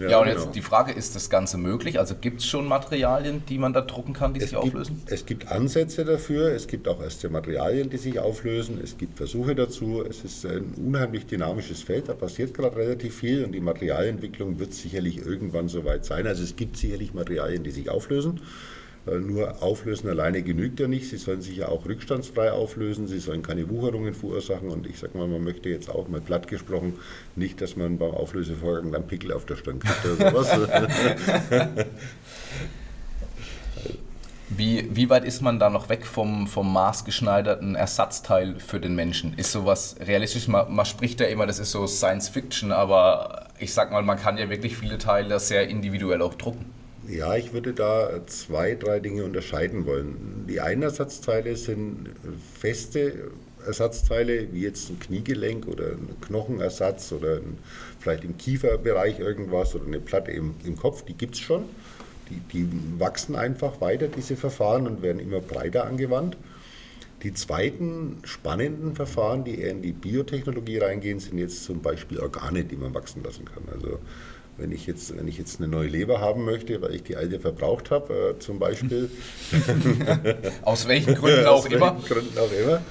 ja 0.00 0.18
und 0.18 0.26
genau. 0.26 0.26
jetzt 0.26 0.54
die 0.54 0.62
Frage, 0.62 0.92
ist 0.92 1.14
das 1.14 1.30
Ganze 1.30 1.58
möglich? 1.58 1.98
Also 1.98 2.16
gibt 2.20 2.40
es 2.40 2.46
schon 2.46 2.66
Materialien, 2.66 3.44
die 3.48 3.58
man 3.58 3.72
da 3.72 3.80
drucken 3.80 4.14
kann, 4.14 4.34
die 4.34 4.40
es 4.40 4.50
sich 4.50 4.60
gibt, 4.60 4.74
auflösen? 4.74 5.02
Es 5.06 5.26
gibt 5.26 5.48
Ansätze 5.48 6.04
dafür, 6.04 6.52
es 6.52 6.66
gibt 6.66 6.88
auch 6.88 7.00
erste 7.00 7.28
Materialien, 7.28 7.88
die 7.88 7.98
sich 7.98 8.18
auflösen, 8.18 8.80
es 8.82 8.98
gibt 8.98 9.16
Versuche 9.16 9.54
dazu, 9.54 10.02
es 10.08 10.24
ist 10.24 10.44
ein 10.44 10.74
unheimlich 10.76 11.26
dynamisches 11.26 11.82
Feld, 11.82 12.08
da 12.08 12.14
passiert 12.14 12.52
gerade 12.52 12.76
relativ 12.76 13.16
viel 13.16 13.44
und 13.44 13.52
die 13.52 13.60
Materialentwicklung 13.60 14.58
wird 14.58 14.74
sicherlich 14.74 15.17
irgendwann 15.18 15.68
soweit 15.68 16.04
sein. 16.04 16.26
Also 16.26 16.42
es 16.42 16.56
gibt 16.56 16.76
sicherlich 16.76 17.14
Materialien, 17.14 17.62
die 17.64 17.70
sich 17.70 17.90
auflösen. 17.90 18.40
Äh, 19.06 19.18
nur 19.18 19.62
auflösen 19.62 20.08
alleine 20.08 20.42
genügt 20.42 20.80
ja 20.80 20.88
nicht. 20.88 21.08
Sie 21.08 21.16
sollen 21.16 21.42
sich 21.42 21.58
ja 21.58 21.68
auch 21.68 21.86
rückstandsfrei 21.86 22.52
auflösen. 22.52 23.06
Sie 23.06 23.18
sollen 23.18 23.42
keine 23.42 23.68
Wucherungen 23.68 24.14
verursachen. 24.14 24.68
Und 24.68 24.86
ich 24.86 24.98
sage 24.98 25.16
mal, 25.16 25.28
man 25.28 25.44
möchte 25.44 25.68
jetzt 25.68 25.90
auch 25.90 26.08
mal 26.08 26.20
platt 26.20 26.48
gesprochen 26.48 26.94
nicht, 27.36 27.60
dass 27.60 27.76
man 27.76 27.98
beim 27.98 28.12
Auflösevorgang 28.12 28.92
dann 28.92 29.06
Pickel 29.06 29.32
auf 29.32 29.44
der 29.46 29.56
Stirn 29.56 29.78
kriegt 29.78 30.04
oder 30.04 30.30
sowas. 30.30 30.48
Wie, 34.50 34.88
wie 34.94 35.10
weit 35.10 35.24
ist 35.24 35.42
man 35.42 35.58
da 35.58 35.68
noch 35.68 35.90
weg 35.90 36.06
vom, 36.06 36.46
vom 36.46 36.72
maßgeschneiderten 36.72 37.74
Ersatzteil 37.74 38.58
für 38.58 38.80
den 38.80 38.94
Menschen? 38.94 39.34
Ist 39.36 39.52
sowas 39.52 39.96
realistisch? 40.00 40.48
Man, 40.48 40.74
man 40.74 40.86
spricht 40.86 41.20
ja 41.20 41.26
immer, 41.26 41.46
das 41.46 41.58
ist 41.58 41.70
so 41.70 41.86
Science 41.86 42.30
Fiction, 42.30 42.72
aber 42.72 43.48
ich 43.58 43.74
sag 43.74 43.92
mal, 43.92 44.02
man 44.02 44.18
kann 44.18 44.38
ja 44.38 44.48
wirklich 44.48 44.76
viele 44.76 44.96
Teile 44.96 45.38
sehr 45.38 45.68
individuell 45.68 46.22
auch 46.22 46.34
drucken. 46.34 46.64
Ja, 47.06 47.36
ich 47.36 47.52
würde 47.52 47.74
da 47.74 48.26
zwei, 48.26 48.74
drei 48.74 49.00
Dinge 49.00 49.24
unterscheiden 49.24 49.84
wollen. 49.84 50.46
Die 50.48 50.60
einen 50.60 50.82
Ersatzteile 50.82 51.56
sind 51.56 52.10
feste 52.58 53.30
Ersatzteile, 53.66 54.52
wie 54.52 54.62
jetzt 54.62 54.88
ein 54.88 54.98
Kniegelenk 54.98 55.68
oder 55.68 55.88
ein 55.88 56.16
Knochenersatz 56.22 57.12
oder 57.12 57.36
ein, 57.36 57.58
vielleicht 57.98 58.24
im 58.24 58.38
Kieferbereich 58.38 59.18
irgendwas 59.18 59.74
oder 59.74 59.86
eine 59.86 60.00
Platte 60.00 60.32
im, 60.32 60.54
im 60.64 60.76
Kopf, 60.76 61.02
die 61.02 61.14
gibt 61.14 61.34
es 61.34 61.40
schon. 61.40 61.64
Die, 62.30 62.40
die 62.52 62.68
wachsen 62.98 63.36
einfach 63.36 63.80
weiter, 63.80 64.08
diese 64.08 64.36
Verfahren, 64.36 64.86
und 64.86 65.02
werden 65.02 65.20
immer 65.20 65.40
breiter 65.40 65.86
angewandt. 65.86 66.36
Die 67.22 67.34
zweiten 67.34 68.18
spannenden 68.22 68.94
Verfahren, 68.94 69.44
die 69.44 69.60
eher 69.60 69.70
in 69.70 69.82
die 69.82 69.92
Biotechnologie 69.92 70.78
reingehen, 70.78 71.18
sind 71.18 71.38
jetzt 71.38 71.64
zum 71.64 71.82
Beispiel 71.82 72.20
Organe, 72.20 72.64
die 72.64 72.76
man 72.76 72.94
wachsen 72.94 73.24
lassen 73.24 73.44
kann. 73.44 73.64
Also 73.74 73.98
wenn 74.58 74.72
ich 74.72 74.86
jetzt, 74.86 75.16
wenn 75.16 75.28
ich 75.28 75.38
jetzt 75.38 75.60
eine 75.60 75.68
neue 75.68 75.88
Leber 75.88 76.20
haben 76.20 76.44
möchte, 76.44 76.82
weil 76.82 76.94
ich 76.94 77.04
die 77.04 77.16
alte 77.16 77.40
verbraucht 77.40 77.90
habe, 77.90 78.34
äh, 78.36 78.38
zum 78.38 78.58
Beispiel. 78.58 79.08
Aus 80.62 80.86
welchen 80.88 81.14
Gründen 81.14 81.46
auch 81.46 81.64
Aus 81.64 81.66
immer. 81.66 81.94
Welchen 81.94 82.08
Gründen 82.08 82.38
auch 82.38 82.52
immer. 82.52 82.82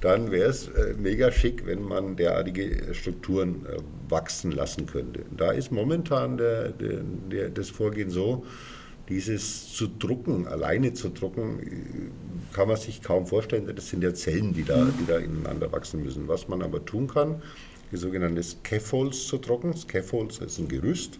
Dann 0.00 0.30
wäre 0.30 0.50
es 0.50 0.68
äh, 0.68 0.94
mega 0.98 1.32
schick, 1.32 1.64
wenn 1.66 1.82
man 1.82 2.16
derartige 2.16 2.94
Strukturen 2.94 3.66
äh, 3.66 3.78
wachsen 4.10 4.52
lassen 4.52 4.86
könnte. 4.86 5.24
Da 5.34 5.50
ist 5.50 5.72
momentan 5.72 6.36
der, 6.36 6.68
der, 6.68 7.00
der, 7.30 7.48
das 7.48 7.70
Vorgehen 7.70 8.10
so, 8.10 8.44
dieses 9.08 9.72
zu 9.74 9.86
drucken, 9.86 10.46
alleine 10.46 10.94
zu 10.94 11.10
drucken, 11.10 12.10
kann 12.52 12.68
man 12.68 12.76
sich 12.76 13.02
kaum 13.02 13.26
vorstellen. 13.26 13.70
Das 13.74 13.88
sind 13.88 14.02
ja 14.02 14.14
Zellen, 14.14 14.54
die 14.54 14.64
da, 14.64 14.86
die 14.98 15.06
da 15.06 15.18
ineinander 15.18 15.70
wachsen 15.72 16.02
müssen. 16.02 16.28
Was 16.28 16.48
man 16.48 16.62
aber 16.62 16.84
tun 16.84 17.08
kann, 17.08 17.42
die 17.92 17.96
sogenannte 17.96 18.42
Scaffolds 18.42 19.26
zu 19.26 19.38
drucken. 19.38 19.76
Scaffolds 19.76 20.38
ist 20.38 20.58
ein 20.58 20.68
Gerüst. 20.68 21.18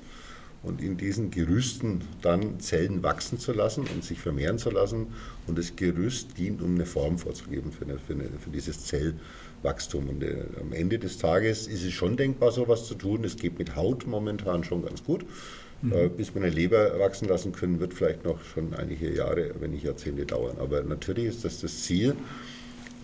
Und 0.63 0.81
in 0.81 0.97
diesen 0.97 1.31
Gerüsten 1.31 2.01
dann 2.23 2.59
Zellen 2.59 3.03
wachsen 3.03 3.39
zu 3.39 3.53
lassen 3.53 3.85
und 3.95 4.03
sich 4.03 4.19
vermehren 4.19 4.59
zu 4.59 4.71
lassen. 4.71 5.09
Und 5.47 5.59
das 5.59 5.77
Gerüst 5.77 6.39
dient, 6.39 6.63
um 6.63 6.75
eine 6.75 6.87
Form 6.87 7.19
vorzugeben 7.19 7.71
für, 7.71 7.85
eine, 7.85 7.99
für, 7.99 8.15
eine, 8.15 8.31
für 8.43 8.49
dieses 8.49 8.87
Zellwachstum. 8.87 10.09
Und 10.09 10.23
äh, 10.23 10.45
am 10.59 10.73
Ende 10.73 10.99
des 10.99 11.19
Tages 11.19 11.67
ist 11.67 11.85
es 11.85 11.93
schon 11.93 12.17
denkbar, 12.17 12.51
sowas 12.51 12.87
zu 12.87 12.95
tun. 12.95 13.25
Es 13.25 13.37
geht 13.37 13.59
mit 13.59 13.77
Haut 13.77 14.07
momentan 14.07 14.65
schon 14.65 14.83
ganz 14.83 15.05
gut. 15.05 15.27
Mhm. 15.83 15.93
Äh, 15.93 16.09
bis 16.09 16.35
wir 16.35 16.43
eine 16.43 16.51
Leber 16.51 16.99
wachsen 16.99 17.29
lassen 17.29 17.53
können, 17.53 17.81
wird 17.81 17.95
vielleicht 17.95 18.25
noch 18.25 18.43
schon 18.45 18.75
einige 18.75 19.13
Jahre, 19.13 19.51
wenn 19.61 19.73
nicht 19.73 19.85
Jahrzehnte 19.85 20.27
dauern. 20.27 20.57
Aber 20.59 20.83
natürlich 20.83 21.27
ist 21.27 21.45
das 21.45 21.61
das 21.61 21.83
Ziel. 21.83 22.17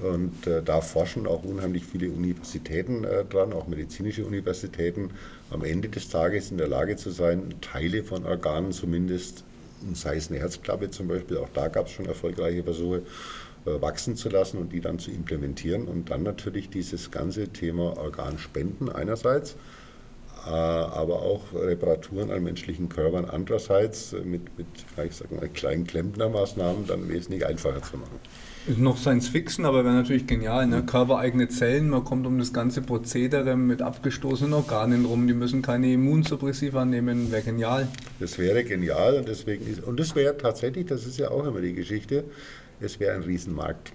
Und 0.00 0.46
äh, 0.46 0.62
da 0.62 0.80
forschen 0.80 1.26
auch 1.26 1.44
unheimlich 1.44 1.84
viele 1.84 2.10
Universitäten 2.10 3.04
äh, 3.04 3.24
dran, 3.24 3.52
auch 3.52 3.66
medizinische 3.66 4.24
Universitäten, 4.24 5.10
am 5.50 5.62
Ende 5.62 5.88
des 5.88 6.08
Tages 6.08 6.50
in 6.50 6.58
der 6.58 6.68
Lage 6.68 6.96
zu 6.96 7.10
sein, 7.10 7.54
Teile 7.60 8.02
von 8.02 8.24
Organen 8.24 8.72
zumindest, 8.72 9.44
sei 9.92 10.16
es 10.16 10.30
eine 10.30 10.38
Herzklappe 10.38 10.90
zum 10.90 11.08
Beispiel, 11.08 11.36
auch 11.36 11.50
da 11.52 11.68
gab 11.68 11.86
es 11.86 11.92
schon 11.92 12.06
erfolgreiche 12.06 12.62
Versuche, 12.62 13.02
äh, 13.66 13.80
wachsen 13.82 14.16
zu 14.16 14.30
lassen 14.30 14.56
und 14.56 14.72
die 14.72 14.80
dann 14.80 14.98
zu 14.98 15.10
implementieren. 15.10 15.86
Und 15.86 16.10
dann 16.10 16.22
natürlich 16.22 16.70
dieses 16.70 17.10
ganze 17.10 17.48
Thema 17.48 17.98
Organspenden 17.98 18.88
einerseits 18.88 19.56
aber 20.44 21.22
auch 21.22 21.42
Reparaturen 21.54 22.30
an 22.30 22.42
menschlichen 22.42 22.88
Körpern 22.88 23.24
andererseits 23.24 24.12
mit, 24.12 24.56
mit 24.56 24.66
ich 25.04 25.16
sag 25.16 25.30
mal, 25.32 25.48
kleinen 25.48 25.86
Klempnermaßnahmen 25.86 26.86
dann 26.86 27.08
wesentlich 27.08 27.46
einfacher 27.46 27.82
zu 27.82 27.96
machen. 27.96 28.20
Ist 28.66 28.78
noch 28.78 28.98
Science 28.98 29.28
Fiction, 29.28 29.64
aber 29.64 29.84
wäre 29.84 29.94
natürlich 29.94 30.26
genial. 30.26 30.66
Ne? 30.66 30.82
Körpereigene 30.84 31.48
Zellen, 31.48 31.88
man 31.88 32.04
kommt 32.04 32.26
um 32.26 32.38
das 32.38 32.52
ganze 32.52 32.82
Prozedere 32.82 33.56
mit 33.56 33.80
abgestoßenen 33.80 34.52
Organen 34.52 35.06
rum, 35.06 35.26
die 35.26 35.32
müssen 35.32 35.62
keine 35.62 35.90
Immunsuppressiva 35.92 36.84
nehmen, 36.84 37.32
wäre 37.32 37.42
genial. 37.42 37.88
Das 38.18 38.38
wäre 38.38 38.62
genial 38.64 39.16
und 39.16 39.28
deswegen 39.28 39.66
ist, 39.66 39.82
und 39.82 39.98
das 39.98 40.14
wäre 40.14 40.36
tatsächlich, 40.36 40.86
das 40.86 41.06
ist 41.06 41.18
ja 41.18 41.30
auch 41.30 41.46
immer 41.46 41.60
die 41.60 41.72
Geschichte, 41.72 42.24
es 42.80 43.00
wäre 43.00 43.14
ein 43.14 43.22
Riesenmarkt. 43.22 43.92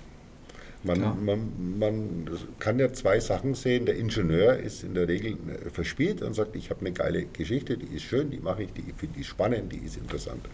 Man, 0.86 1.26
man, 1.26 1.80
man, 1.80 2.30
kann 2.60 2.78
ja 2.78 2.94
zwei 2.94 3.20
Sachen 3.20 3.56
sehen. 3.56 3.86
Der 3.86 3.96
Ingenieur 3.96 4.58
ist 4.58 4.84
in 4.84 4.94
der 4.94 5.08
Regel 5.08 5.34
äh, 5.34 5.70
verspielt 5.72 6.22
und 6.22 6.36
sagt, 6.36 6.56
ich 6.56 6.70
habe 6.70 6.82
eine 6.82 6.92
geile 6.92 7.26
Geschichte, 7.26 7.78
die 7.78 7.96
ist 7.96 8.04
schön, 8.04 8.30
die 8.30 8.40
mache 8.40 8.64
ich, 8.64 8.74
die 8.74 8.94
finde 8.96 9.20
ich 9.20 9.28
spannend, 9.28 9.74
die 9.74 9.80
ist 9.80 9.98
interessant. 9.98 10.48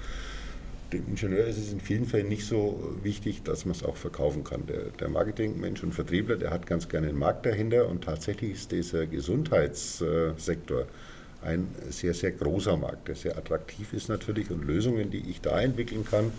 Dem 0.94 1.08
Ingenieur 1.08 1.46
ist 1.46 1.58
es 1.58 1.72
in 1.72 1.82
vielen 1.82 2.06
Fällen 2.06 2.30
nicht 2.30 2.46
so 2.46 2.98
wichtig, 3.04 3.44
dass 3.44 3.66
man 3.66 3.76
es 3.76 3.84
auch 3.84 3.98
verkaufen 3.98 4.44
kann. 4.44 4.66
Der, 4.68 4.86
der 5.00 5.10
Marketingmensch 5.10 5.84
und 5.84 5.94
Vertriebler, 5.94 6.38
der 6.38 6.52
hat 6.52 6.66
ganz 6.66 6.88
gerne 6.88 7.10
einen 7.10 7.20
Markt 7.20 7.46
dahinter 7.46 7.88
und 7.90 8.04
tatsächlich 8.04 8.54
ist 8.54 8.72
dieser 8.72 9.08
Gesundheitssektor 9.08 10.86
ein 11.44 11.68
sehr, 11.90 12.14
sehr 12.14 12.32
großer 12.32 12.78
Markt, 12.78 13.08
der 13.08 13.16
sehr 13.16 13.38
attraktiv 13.38 13.94
ist 13.94 14.10
natürlich 14.10 14.52
und 14.52 14.66
Lösungen, 14.66 15.10
die 15.10 15.30
ich 15.30 15.42
da 15.42 15.60
entwickeln 15.60 16.06
kann, 16.06 16.32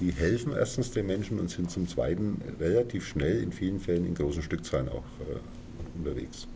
die 0.00 0.12
helfen 0.12 0.52
erstens 0.52 0.90
den 0.90 1.06
Menschen 1.06 1.40
und 1.40 1.50
sind 1.50 1.70
zum 1.70 1.88
Zweiten 1.88 2.40
relativ 2.60 3.06
schnell 3.06 3.42
in 3.42 3.52
vielen 3.52 3.80
Fällen 3.80 4.06
in 4.06 4.14
großen 4.14 4.42
Stückzahlen 4.42 4.88
auch 4.88 5.04
äh, 5.20 5.98
unterwegs. 5.98 6.46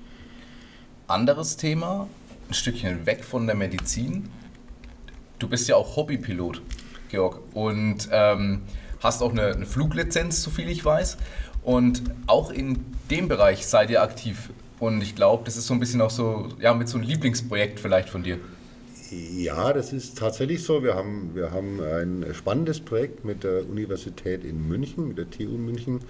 Anderes 1.07 1.57
Thema, 1.57 2.09
ein 2.49 2.55
Stückchen 2.55 3.07
weg 3.07 3.25
von 3.25 3.47
der 3.47 3.57
Medizin. 3.57 4.29
Du 5.39 5.49
bist 5.49 5.69
ja 5.69 5.77
auch 5.77 5.97
Hobbypilot, 5.97 6.63
Georg, 7.09 7.41
und 7.55 8.09
ähm, 8.13 8.63
hast 9.01 9.23
auch 9.23 9.33
eine, 9.33 9.47
eine 9.47 9.67
Fluglizenz, 9.67 10.43
soviel 10.43 10.69
ich 10.69 10.85
weiß. 10.85 11.17
Und 11.63 12.03
auch 12.27 12.51
in 12.51 12.85
dem 13.11 13.29
Bereich 13.29 13.67
seid 13.67 13.91
ihr 13.91 14.03
aktiv. 14.03 14.51
Und 14.79 15.03
ich 15.03 15.15
glaube, 15.15 15.45
das 15.45 15.57
ist 15.57 15.67
so 15.67 15.75
ein 15.75 15.81
bisschen 15.81 16.01
auch 16.01 16.11
so, 16.11 16.49
ja, 16.61 16.73
mit 16.75 16.89
so 16.89 16.99
einem 16.99 17.07
Lieblingsprojekt 17.07 17.81
vielleicht 17.81 18.09
von 18.09 18.23
dir. 18.23 18.39
Ja, 19.11 19.73
das 19.73 19.93
ist 19.93 20.19
tatsächlich 20.19 20.63
so. 20.63 20.85
Wir 20.85 20.95
haben, 20.95 21.35
wir 21.35 21.51
haben 21.51 21.81
ein 21.81 22.27
spannendes 22.33 22.81
Projekt 22.81 23.25
mit 23.25 23.43
der 23.43 23.69
Universität 23.69 24.45
in 24.45 24.69
München, 24.69 25.09
mit 25.09 25.19
der 25.19 25.29
TU 25.29 25.59
München 25.59 26.01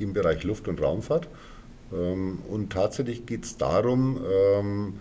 im 0.00 0.12
Bereich 0.12 0.42
Luft- 0.42 0.66
und 0.66 0.82
Raumfahrt. 0.82 1.28
Ähm, 1.92 2.40
und 2.48 2.72
tatsächlich 2.72 3.24
geht 3.24 3.44
es 3.44 3.56
darum, 3.56 4.18
ähm, 4.28 4.94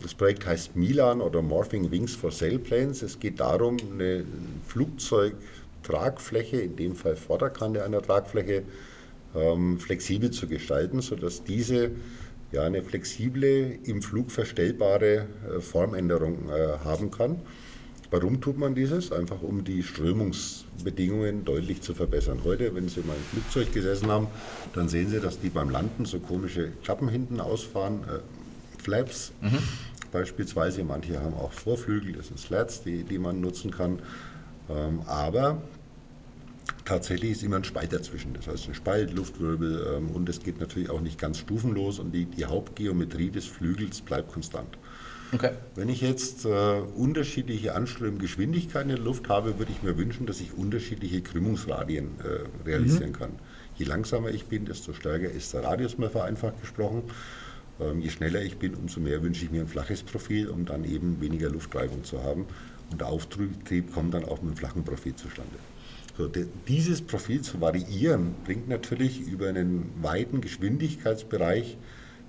das 0.00 0.14
Projekt 0.14 0.46
heißt 0.46 0.76
Milan 0.76 1.20
oder 1.20 1.42
Morphing 1.42 1.90
Wings 1.90 2.14
for 2.14 2.30
Sailplanes. 2.30 3.02
Es 3.02 3.18
geht 3.18 3.40
darum, 3.40 3.78
eine 3.94 4.24
Flugzeugtragfläche, 4.68 6.58
in 6.58 6.76
dem 6.76 6.94
Fall 6.94 7.16
Vorderkante 7.16 7.82
einer 7.82 8.00
Tragfläche, 8.00 8.62
ähm, 9.34 9.80
flexibel 9.80 10.30
zu 10.30 10.46
gestalten, 10.46 11.00
sodass 11.00 11.42
diese 11.42 11.90
ja, 12.56 12.62
eine 12.62 12.82
flexible, 12.82 13.78
im 13.84 14.00
Flug 14.00 14.30
verstellbare 14.30 15.26
äh, 15.46 15.60
Formänderung 15.60 16.48
äh, 16.48 16.78
haben 16.84 17.10
kann. 17.10 17.40
Warum 18.10 18.40
tut 18.40 18.56
man 18.56 18.74
dieses? 18.74 19.12
Einfach 19.12 19.42
um 19.42 19.62
die 19.62 19.82
Strömungsbedingungen 19.82 21.44
deutlich 21.44 21.82
zu 21.82 21.92
verbessern. 21.92 22.40
Heute, 22.44 22.74
wenn 22.74 22.88
Sie 22.88 23.00
mal 23.00 23.14
im 23.14 23.42
Flugzeug 23.42 23.74
gesessen 23.74 24.10
haben, 24.10 24.28
dann 24.74 24.88
sehen 24.88 25.10
Sie, 25.10 25.20
dass 25.20 25.38
die 25.38 25.50
beim 25.50 25.68
Landen 25.68 26.06
so 26.06 26.18
komische 26.18 26.72
Klappen 26.82 27.10
hinten 27.10 27.40
ausfahren, 27.40 28.04
äh, 28.04 28.82
Flaps 28.82 29.32
mhm. 29.42 29.58
beispielsweise. 30.10 30.82
Manche 30.82 31.20
haben 31.20 31.34
auch 31.34 31.52
Vorflügel, 31.52 32.14
das 32.14 32.28
sind 32.28 32.40
Slats, 32.40 32.82
die, 32.82 33.02
die 33.04 33.18
man 33.18 33.42
nutzen 33.42 33.70
kann. 33.70 33.98
Ähm, 34.70 35.00
aber 35.06 35.60
tatsächlich 36.86 37.32
ist 37.32 37.42
immer 37.42 37.56
ein 37.56 37.64
Spalt 37.64 37.92
dazwischen. 37.92 38.32
Das 38.32 38.46
heißt 38.46 38.68
ein 38.68 38.74
Spalt, 38.74 39.12
Luftwirbel 39.12 39.96
ähm, 39.96 40.10
und 40.10 40.28
es 40.28 40.40
geht 40.40 40.58
natürlich 40.58 40.88
auch 40.88 41.02
nicht 41.02 41.18
ganz 41.18 41.38
stufenlos 41.38 41.98
und 41.98 42.12
die, 42.12 42.24
die 42.24 42.46
Hauptgeometrie 42.46 43.30
des 43.30 43.44
Flügels 43.44 44.00
bleibt 44.00 44.32
konstant. 44.32 44.78
Okay. 45.32 45.50
Wenn 45.74 45.88
ich 45.88 46.00
jetzt 46.00 46.44
äh, 46.44 46.48
unterschiedliche 46.48 47.74
Anströmgeschwindigkeiten 47.74 48.90
in 48.90 48.96
der 48.96 49.04
Luft 49.04 49.28
habe, 49.28 49.58
würde 49.58 49.72
ich 49.72 49.82
mir 49.82 49.98
wünschen, 49.98 50.24
dass 50.24 50.40
ich 50.40 50.54
unterschiedliche 50.54 51.20
Krümmungsradien 51.20 52.10
äh, 52.20 52.66
realisieren 52.66 53.10
mhm. 53.10 53.18
kann. 53.18 53.30
Je 53.76 53.84
langsamer 53.84 54.30
ich 54.30 54.46
bin, 54.46 54.64
desto 54.64 54.92
stärker 54.92 55.28
ist 55.28 55.52
der 55.52 55.64
Radius, 55.64 55.98
mal 55.98 56.10
vereinfacht 56.10 56.60
gesprochen. 56.60 57.02
Ähm, 57.80 58.00
je 58.00 58.10
schneller 58.10 58.40
ich 58.40 58.56
bin, 58.56 58.74
umso 58.74 59.00
mehr 59.00 59.20
wünsche 59.22 59.44
ich 59.44 59.50
mir 59.50 59.62
ein 59.62 59.68
flaches 59.68 60.04
Profil, 60.04 60.48
um 60.48 60.64
dann 60.64 60.84
eben 60.84 61.20
weniger 61.20 61.50
Luftreibung 61.50 62.04
zu 62.04 62.22
haben. 62.22 62.46
Und 62.92 63.00
der 63.00 63.08
Auftrieb 63.08 63.92
kommt 63.92 64.14
dann 64.14 64.24
auch 64.24 64.42
mit 64.42 64.50
einem 64.50 64.56
flachen 64.56 64.84
Profil 64.84 65.16
zustande. 65.16 65.56
So, 66.16 66.30
dieses 66.66 67.02
Profil 67.02 67.42
zu 67.42 67.60
variieren, 67.60 68.34
bringt 68.44 68.68
natürlich 68.68 69.20
über 69.20 69.48
einen 69.48 69.92
weiten 70.00 70.40
Geschwindigkeitsbereich 70.40 71.76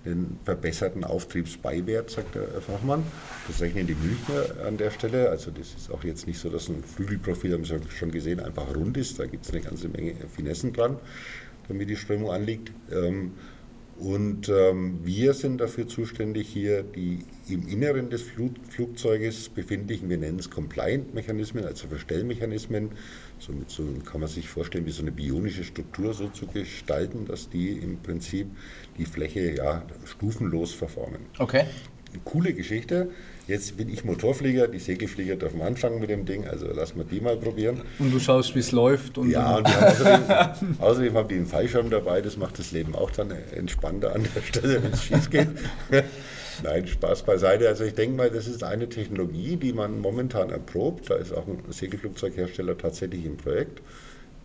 einen 0.06 0.39
verbesserten 0.43 1.04
Auftriebsbeiwert, 1.04 2.10
sagt 2.10 2.36
der 2.36 2.62
Fachmann. 2.62 3.04
Das 3.47 3.62
rechnen 3.62 3.88
die 3.88 3.95
Münchner 3.95 4.65
an 4.65 4.78
der 4.78 4.91
Stelle. 4.91 5.30
Also 5.30 5.52
das 5.52 5.73
ist 5.73 5.91
auch 5.91 6.04
jetzt 6.04 6.28
nicht 6.28 6.39
so, 6.39 6.50
dass 6.50 6.69
ein 6.69 6.84
Flügelprofil, 6.84 7.54
haben 7.54 7.65
Sie 7.65 7.78
schon 7.89 8.12
gesehen, 8.12 8.39
einfach 8.39 8.73
rund 8.76 8.97
ist. 8.97 9.19
Da 9.19 9.26
gibt 9.26 9.45
es 9.45 9.52
eine 9.52 9.62
ganze 9.62 9.89
Menge 9.89 10.15
Finessen 10.34 10.73
dran, 10.73 10.97
damit 11.67 11.89
die 11.89 11.95
Strömung 11.95 12.32
anliegt. 12.32 12.71
Und 14.00 14.48
ähm, 14.50 15.00
wir 15.04 15.34
sind 15.34 15.60
dafür 15.60 15.88
zuständig, 15.88 16.48
hier 16.48 16.84
die 16.84 17.26
im 17.50 17.68
Inneren 17.68 18.10
des 18.10 18.22
Flug 18.22 18.52
Flugzeuges 18.70 19.50
befindlichen, 19.50 20.10
wir 20.10 20.18
nennen 20.18 20.38
es 20.38 20.52
Compliant-Mechanismen, 20.52 21.66
also 21.66 21.88
Verstellmechanismen, 21.88 22.92
somit 23.40 23.72
so 23.72 23.84
kann 24.06 24.22
man 24.22 24.30
sich 24.30 24.48
vorstellen, 24.50 24.86
wie 24.86 24.92
so 24.92 25.02
eine 25.02 25.12
bionische 25.12 25.64
Struktur 25.64 26.14
so 26.14 26.28
zu 26.30 26.46
gestalten, 26.46 27.26
dass 27.26 27.50
die 27.50 27.72
im 27.72 27.98
Prinzip 27.98 28.48
die 29.00 29.06
Fläche 29.06 29.56
ja 29.56 29.84
stufenlos 30.06 30.74
verformen. 30.74 31.22
Okay. 31.40 31.66
Coole 32.24 32.54
Geschichte. 32.54 33.10
Jetzt 33.48 33.78
bin 33.78 33.89
ich 33.89 34.04
Motorflieger, 34.04 34.67
die 34.67 34.80
Segelflieger 34.80 35.38
dürfen 35.38 35.62
anfangen 35.62 36.02
mit 36.02 36.10
dem 36.10 36.26
Ding, 36.26 36.46
also 36.46 36.67
lass 36.74 36.96
mal 36.96 37.06
die 37.06 37.22
mal 37.22 37.38
probieren. 37.38 37.82
Und 37.98 38.13
du 38.13 38.20
schaust, 38.20 38.56
wie 38.56 38.60
es 38.60 38.74
läuft. 38.74 39.17
Und 39.17 39.30
ja, 39.30 39.56
und 39.56 39.65
außerdem, 39.65 40.24
außerdem 40.80 41.13
haben 41.13 41.28
die 41.30 41.36
einen 41.36 41.46
Fallschirm 41.46 41.89
dabei, 41.89 42.22
das 42.22 42.36
macht 42.36 42.60
das 42.60 42.72
Leben 42.72 42.93
auch 42.96 43.10
dann 43.12 43.32
entspannter 43.56 44.13
an 44.13 44.28
der 44.36 44.41
Stelle, 44.41 44.84
wenn 44.84 44.91
es 44.91 45.04
schief 45.04 45.30
geht. 45.30 45.48
Nein, 46.63 46.88
Spaß 46.88 47.24
beiseite. 47.24 47.67
Also 47.67 47.84
ich 47.84 47.93
denke 47.93 48.17
mal, 48.17 48.30
das 48.30 48.48
ist 48.48 48.63
eine 48.63 48.89
Technologie, 48.89 49.56
die 49.58 49.74
man 49.74 50.00
momentan 50.00 50.50
erprobt. 50.50 51.10
Da 51.10 51.15
ist 51.15 51.32
auch 51.32 51.48
ein 51.48 51.60
Segelflugzeughersteller 51.70 52.78
tatsächlich 52.78 53.26
im 53.26 53.38
Projekt, 53.38 53.82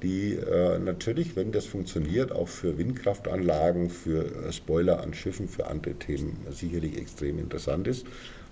die 0.03 0.35
äh, 0.35 0.79
natürlich, 0.79 1.37
wenn 1.37 1.53
das 1.53 1.67
funktioniert, 1.67 2.33
auch 2.33 2.49
für 2.49 2.77
Windkraftanlagen, 2.79 3.91
für 3.91 4.25
äh, 4.25 4.53
Spoiler 4.53 5.01
an 5.01 5.15
Schiffen, 5.15 5.49
für 5.49 5.69
andere 5.69 5.95
Themen 5.95 6.37
sicherlich 6.51 6.99
extrem 6.99 7.38
interessant 7.38 7.87
ist. 7.87 8.07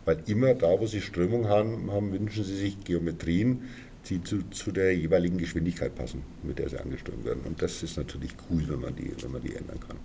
Weil 0.05 0.19
immer 0.27 0.55
da, 0.55 0.81
wo 0.81 0.87
Sie 0.87 1.01
Strömung 1.01 1.49
haben, 1.49 1.91
haben 1.91 2.13
wünschen 2.13 2.45
Sie 2.45 2.57
sich 2.57 2.83
Geometrien, 2.85 3.63
die 4.09 4.23
zu, 4.23 4.43
zu, 4.51 4.73
der 4.73 4.97
jeweiligen 4.97 5.39
Geschwindigkeit 5.39 5.95
passen, 5.95 6.23
mit 6.43 6.59
der 6.59 6.69
sie 6.69 6.79
angeströmt 6.79 7.25
werden. 7.25 7.43
Und 7.45 7.61
das 7.61 7.83
ist 7.83 7.97
natürlich 7.97 8.33
cool, 8.51 8.65
wenn 8.69 8.81
man 8.81 8.97
die, 8.97 9.13
wenn 9.21 9.31
man 9.31 9.43
die 9.43 9.55
ändern 9.55 9.79
kann. 9.81 9.97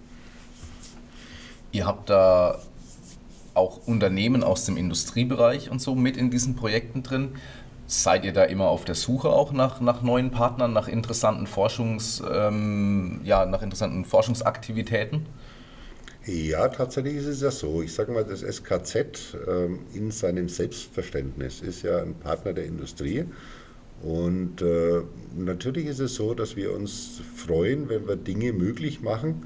Ihr 1.71 1.85
habt 1.85 2.09
da 2.09 2.61
auch 3.53 3.87
Unternehmen 3.87 4.43
aus 4.43 4.65
dem 4.65 4.75
Industriebereich 4.75 5.71
und 5.71 5.81
so 5.81 5.95
mit 5.95 6.17
in 6.17 6.29
diesen 6.29 6.55
Projekten 6.55 7.03
drin. 7.03 7.29
Seid 7.87 8.25
ihr 8.25 8.33
da 8.33 8.43
immer 8.43 8.65
auf 8.65 8.83
der 8.83 8.95
Suche 8.95 9.29
auch 9.29 9.51
nach, 9.51 9.79
nach 9.79 10.01
neuen 10.01 10.31
Partnern, 10.31 10.73
nach 10.73 10.87
interessanten 10.87 11.45
Forschungs, 11.45 12.21
ähm, 12.31 13.21
ja, 13.23 13.45
nach 13.45 13.61
interessanten 13.61 14.05
Forschungsaktivitäten? 14.05 15.27
Ja, 16.25 16.67
tatsächlich 16.69 17.17
ist 17.17 17.27
es 17.27 17.41
ja 17.41 17.51
so. 17.51 17.83
Ich 17.83 17.93
sage 17.93 18.11
mal, 18.11 18.23
das 18.23 18.41
SKZ 18.41 19.37
ähm, 19.47 19.81
in 19.93 20.09
seinem 20.09 20.49
Selbstverständnis 20.49 21.61
ist 21.61 21.83
ja 21.83 21.99
ein 21.99 22.15
Partner 22.15 22.53
der 22.53 22.65
Industrie. 22.65 23.25
Und 24.01 24.63
äh, 24.63 25.01
natürlich 25.35 25.85
ist 25.85 25.99
es 25.99 26.15
so, 26.15 26.33
dass 26.33 26.55
wir 26.55 26.73
uns 26.73 27.21
freuen, 27.35 27.89
wenn 27.89 28.07
wir 28.07 28.15
Dinge 28.15 28.53
möglich 28.53 29.01
machen, 29.01 29.45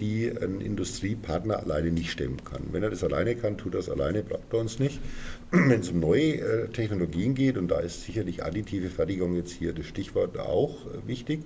die 0.00 0.30
ein 0.30 0.60
Industriepartner 0.60 1.58
alleine 1.58 1.90
nicht 1.90 2.10
stemmen 2.10 2.42
kann. 2.44 2.68
Wenn 2.70 2.82
er 2.82 2.90
das 2.90 3.02
alleine 3.02 3.34
kann, 3.34 3.58
tut 3.58 3.74
er 3.74 3.78
das 3.78 3.90
alleine, 3.90 4.22
braucht 4.22 4.52
er 4.52 4.60
uns 4.60 4.78
nicht. 4.78 5.00
Wenn 5.50 5.80
es 5.80 5.90
um 5.90 6.00
neue 6.00 6.34
äh, 6.40 6.68
Technologien 6.68 7.34
geht, 7.34 7.58
und 7.58 7.68
da 7.68 7.80
ist 7.80 8.04
sicherlich 8.04 8.44
additive 8.44 8.88
Fertigung 8.88 9.34
jetzt 9.34 9.52
hier 9.52 9.72
das 9.72 9.86
Stichwort 9.86 10.38
auch 10.38 10.86
äh, 10.86 11.08
wichtig, 11.08 11.40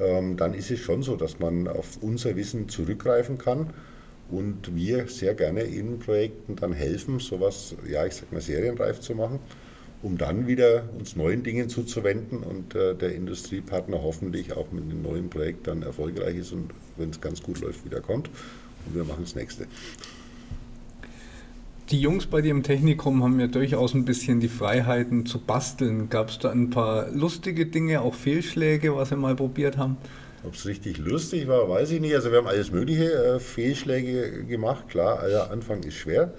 ähm, 0.00 0.36
dann 0.36 0.54
ist 0.54 0.70
es 0.70 0.80
schon 0.80 1.02
so, 1.02 1.16
dass 1.16 1.38
man 1.38 1.68
auf 1.68 1.98
unser 2.00 2.34
Wissen 2.36 2.68
zurückgreifen 2.68 3.38
kann 3.38 3.70
und 4.30 4.74
wir 4.74 5.06
sehr 5.08 5.34
gerne 5.34 5.62
in 5.62 5.98
Projekten 5.98 6.56
dann 6.56 6.72
helfen, 6.72 7.20
sowas, 7.20 7.76
ja, 7.88 8.06
ich 8.06 8.14
sag 8.14 8.32
mal, 8.32 8.40
serienreif 8.40 9.00
zu 9.00 9.14
machen, 9.14 9.38
um 10.04 10.18
dann 10.18 10.46
wieder 10.46 10.84
uns 10.98 11.16
neuen 11.16 11.42
Dingen 11.42 11.68
zuzuwenden 11.68 12.44
und 12.44 12.74
äh, 12.74 12.94
der 12.94 13.14
Industriepartner 13.14 14.02
hoffentlich 14.02 14.52
auch 14.52 14.70
mit 14.70 14.84
einem 14.84 15.02
neuen 15.02 15.30
Projekt 15.30 15.66
dann 15.66 15.82
erfolgreich 15.82 16.36
ist 16.36 16.52
und 16.52 16.70
wenn 16.96 17.10
es 17.10 17.20
ganz 17.20 17.42
gut 17.42 17.60
läuft, 17.60 17.84
wieder 17.84 18.00
kommt 18.00 18.28
und 18.86 18.94
wir 18.94 19.04
machen 19.04 19.22
das 19.24 19.34
nächste 19.34 19.66
die 21.90 22.00
Jungs 22.00 22.26
bei 22.26 22.40
dir 22.40 22.50
im 22.50 22.62
Technikum 22.62 23.22
haben 23.22 23.38
ja 23.38 23.46
durchaus 23.46 23.94
ein 23.94 24.04
bisschen 24.04 24.40
die 24.40 24.48
Freiheiten 24.48 25.26
zu 25.26 25.38
basteln. 25.38 26.08
Gab 26.08 26.30
es 26.30 26.38
da 26.38 26.50
ein 26.50 26.70
paar 26.70 27.10
lustige 27.10 27.66
Dinge, 27.66 28.00
auch 28.00 28.14
Fehlschläge, 28.14 28.96
was 28.96 29.10
sie 29.10 29.16
mal 29.16 29.36
probiert 29.36 29.76
haben? 29.76 29.98
Ob 30.44 30.54
es 30.54 30.66
richtig 30.66 30.98
lustig 30.98 31.46
war, 31.46 31.68
weiß 31.68 31.90
ich 31.90 32.00
nicht. 32.00 32.14
Also 32.14 32.30
wir 32.30 32.38
haben 32.38 32.46
alles 32.46 32.70
mögliche 32.70 33.12
äh, 33.12 33.38
Fehlschläge 33.38 34.44
gemacht. 34.44 34.88
Klar, 34.88 35.26
der 35.28 35.50
Anfang 35.50 35.82
ist 35.82 35.94
schwer. 35.94 36.32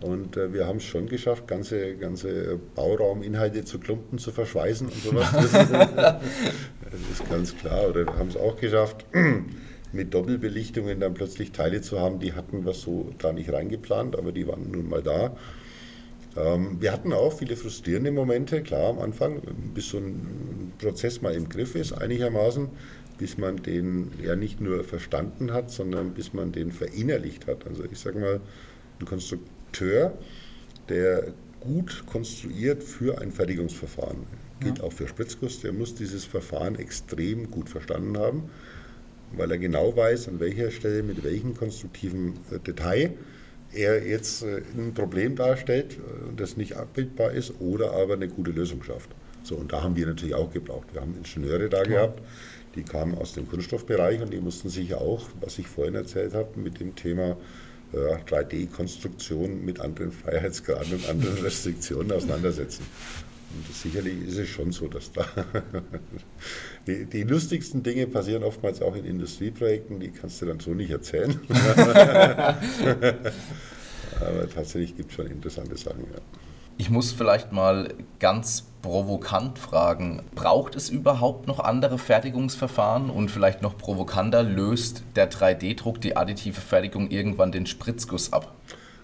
Und 0.00 0.36
äh, 0.36 0.52
wir 0.52 0.66
haben 0.66 0.78
es 0.78 0.84
schon 0.84 1.06
geschafft, 1.06 1.46
ganze, 1.46 1.94
ganze 1.96 2.58
Baurauminhalte 2.74 3.64
zu 3.64 3.78
Klumpen 3.78 4.18
zu 4.18 4.32
verschweißen 4.32 4.86
und 4.88 5.02
sowas. 5.02 5.30
das 5.32 7.00
ist 7.12 7.28
ganz 7.28 7.56
klar. 7.56 7.88
Oder 7.88 8.06
wir 8.06 8.16
haben 8.16 8.28
es 8.28 8.36
auch 8.36 8.56
geschafft, 8.56 9.04
mit 9.92 10.14
Doppelbelichtungen 10.14 11.00
dann 11.00 11.14
plötzlich 11.14 11.52
Teile 11.52 11.82
zu 11.82 12.00
haben, 12.00 12.18
die 12.18 12.32
hatten 12.32 12.64
wir 12.64 12.72
so 12.72 13.10
da 13.18 13.32
nicht 13.32 13.52
reingeplant, 13.52 14.16
aber 14.16 14.32
die 14.32 14.46
waren 14.46 14.70
nun 14.70 14.88
mal 14.88 15.02
da. 15.02 15.36
Ähm, 16.36 16.76
wir 16.80 16.92
hatten 16.92 17.12
auch 17.12 17.32
viele 17.32 17.56
frustrierende 17.56 18.10
Momente, 18.10 18.62
klar 18.62 18.90
am 18.90 19.00
Anfang, 19.00 19.42
bis 19.74 19.90
so 19.90 19.98
ein 19.98 20.72
Prozess 20.78 21.20
mal 21.20 21.34
im 21.34 21.48
Griff 21.48 21.74
ist, 21.74 21.92
einigermaßen, 21.92 22.68
bis 23.18 23.36
man 23.36 23.56
den 23.56 24.12
ja 24.24 24.36
nicht 24.36 24.60
nur 24.60 24.82
verstanden 24.84 25.52
hat, 25.52 25.70
sondern 25.70 26.12
bis 26.12 26.32
man 26.32 26.52
den 26.52 26.72
verinnerlicht 26.72 27.46
hat. 27.46 27.66
Also 27.66 27.84
ich 27.90 27.98
sage 27.98 28.18
mal, 28.18 28.40
ein 29.00 29.06
Konstrukteur, 29.70 30.12
der 30.88 31.32
gut 31.60 32.04
konstruiert 32.06 32.82
für 32.82 33.20
ein 33.20 33.32
Fertigungsverfahren, 33.32 34.26
gilt 34.60 34.78
ja. 34.78 34.84
auch 34.84 34.92
für 34.92 35.06
Spritzguss, 35.08 35.60
der 35.60 35.72
muss 35.72 35.94
dieses 35.94 36.24
Verfahren 36.24 36.76
extrem 36.76 37.50
gut 37.50 37.68
verstanden 37.68 38.18
haben 38.18 38.50
weil 39.32 39.50
er 39.50 39.58
genau 39.58 39.96
weiß, 39.96 40.28
an 40.28 40.40
welcher 40.40 40.70
Stelle 40.70 41.02
mit 41.02 41.22
welchem 41.22 41.54
konstruktiven 41.54 42.34
äh, 42.50 42.58
Detail 42.58 43.12
er 43.72 44.04
jetzt 44.04 44.42
äh, 44.42 44.62
ein 44.76 44.94
Problem 44.94 45.36
darstellt, 45.36 45.94
äh, 45.94 46.36
das 46.36 46.56
nicht 46.56 46.76
abbildbar 46.76 47.32
ist 47.32 47.54
oder 47.60 47.92
aber 47.92 48.14
eine 48.14 48.28
gute 48.28 48.50
Lösung 48.50 48.82
schafft. 48.82 49.10
So, 49.42 49.56
und 49.56 49.72
da 49.72 49.82
haben 49.82 49.96
wir 49.96 50.06
natürlich 50.06 50.34
auch 50.34 50.52
gebraucht. 50.52 50.88
Wir 50.92 51.00
haben 51.00 51.14
Ingenieure 51.16 51.68
da 51.68 51.82
Klar. 51.82 52.08
gehabt, 52.08 52.22
die 52.74 52.82
kamen 52.82 53.16
aus 53.16 53.32
dem 53.32 53.48
Kunststoffbereich 53.48 54.20
und 54.20 54.32
die 54.32 54.40
mussten 54.40 54.68
sich 54.68 54.94
auch, 54.94 55.28
was 55.40 55.58
ich 55.58 55.66
vorhin 55.66 55.94
erzählt 55.94 56.34
habe, 56.34 56.58
mit 56.58 56.80
dem 56.80 56.94
Thema 56.94 57.36
äh, 57.92 58.16
3D-Konstruktion 58.28 59.64
mit 59.64 59.80
anderen 59.80 60.12
Freiheitsgraden 60.12 60.94
und 60.94 61.08
anderen 61.08 61.38
Restriktionen 61.42 62.12
auseinandersetzen. 62.12 62.84
Und 63.52 63.74
sicherlich 63.74 64.28
ist 64.28 64.38
es 64.38 64.48
schon 64.48 64.70
so, 64.70 64.86
dass 64.86 65.10
da 65.10 65.26
die, 66.86 67.04
die, 67.06 67.24
lustigsten 67.24 67.82
Dinge 67.82 68.06
passieren 68.06 68.44
oftmals 68.44 68.80
auch 68.80 68.94
in 68.94 69.04
Industrieprojekten, 69.04 69.98
die 69.98 70.10
kannst 70.10 70.40
du 70.40 70.46
dann 70.46 70.60
so 70.60 70.72
nicht 70.72 70.90
erzählen. 70.90 71.40
Aber 74.20 74.48
tatsächlich 74.54 74.96
gibt 74.96 75.10
es 75.10 75.16
schon 75.16 75.26
interessante 75.26 75.76
Sachen. 75.76 76.04
Ja. 76.12 76.20
Ich 76.80 76.88
muss 76.88 77.12
vielleicht 77.12 77.52
mal 77.52 77.92
ganz 78.20 78.64
provokant 78.80 79.58
fragen, 79.58 80.22
braucht 80.34 80.76
es 80.76 80.88
überhaupt 80.88 81.46
noch 81.46 81.60
andere 81.60 81.98
Fertigungsverfahren 81.98 83.10
und 83.10 83.30
vielleicht 83.30 83.60
noch 83.60 83.76
provokanter 83.76 84.42
löst 84.42 85.02
der 85.14 85.30
3D-Druck 85.30 86.00
die 86.00 86.16
additive 86.16 86.58
Fertigung 86.58 87.10
irgendwann 87.10 87.52
den 87.52 87.66
Spritzguss 87.66 88.32
ab? 88.32 88.54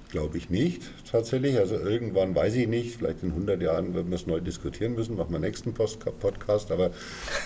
Glaube 0.09 0.39
ich 0.39 0.49
nicht, 0.49 0.85
tatsächlich. 1.11 1.59
Also 1.59 1.75
irgendwann 1.75 2.35
weiß 2.35 2.55
ich 2.55 2.67
nicht, 2.67 2.97
vielleicht 2.97 3.23
in 3.23 3.33
100 3.33 3.61
Jahren 3.61 3.95
werden 3.95 4.09
wir 4.09 4.17
es 4.17 4.27
neu 4.27 4.41
diskutieren 4.41 4.95
müssen, 4.95 5.15
machen 5.15 5.33
wir 5.33 5.39
nächsten 5.39 5.75
Podcast. 5.75 6.73
Aber 6.73 6.93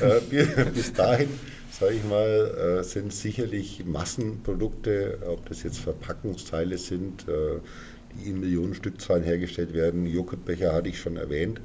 äh, 0.01 0.21
bis 0.75 0.93
dahin, 0.93 1.29
sage 1.73 1.95
ich 1.95 2.05
mal, 2.05 2.79
äh, 2.79 2.85
sind 2.85 3.13
sicherlich 3.13 3.85
Massenprodukte, 3.85 5.19
ob 5.27 5.49
das 5.49 5.65
jetzt 5.65 5.79
Verpackungsteile 5.79 6.79
sind, 6.79 7.27
äh, 7.27 7.59
in 8.25 8.41
Millionen 8.41 8.75
Stückzahlen 8.75 9.25
hergestellt 9.25 9.73
werden. 9.73 10.07
Joghurtbecher 10.07 10.73
hatte 10.73 10.89
ich 10.89 10.99
schon 10.99 11.17
erwähnt. 11.17 11.61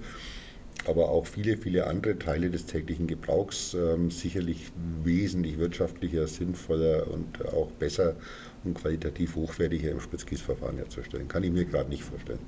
aber 0.88 1.10
auch 1.10 1.26
viele, 1.26 1.58
viele 1.58 1.88
andere 1.88 2.18
Teile 2.20 2.50
des 2.50 2.66
täglichen 2.66 3.08
Gebrauchs 3.08 3.74
ähm, 3.74 4.12
sicherlich 4.12 4.72
wesentlich 5.04 5.58
wirtschaftlicher, 5.58 6.28
sinnvoller 6.28 7.08
und 7.12 7.46
auch 7.48 7.72
besser 7.72 8.16
und 8.64 8.76
qualitativ 8.76 9.36
hochwertiger 9.36 9.92
im 9.92 10.00
Spritzgießverfahren 10.00 10.78
herzustellen. 10.78 11.28
Kann 11.28 11.44
ich 11.44 11.52
mir 11.52 11.66
gerade 11.66 11.90
nicht 11.90 12.04
vorstellen. 12.04 12.40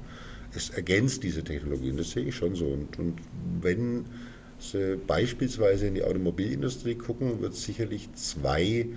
Es 0.53 0.69
ergänzt 0.69 1.23
diese 1.23 1.43
Technologien, 1.43 1.97
das 1.97 2.11
sehe 2.11 2.25
ich 2.25 2.35
schon 2.35 2.55
so. 2.55 2.67
Und, 2.67 2.99
und 2.99 3.15
wenn 3.61 4.05
Sie 4.59 4.97
beispielsweise 4.97 5.87
in 5.87 5.95
die 5.95 6.03
Automobilindustrie 6.03 6.95
gucken, 6.95 7.41
wird 7.41 7.53
es 7.53 7.63
sicherlich 7.63 8.11
zwei 8.13 8.87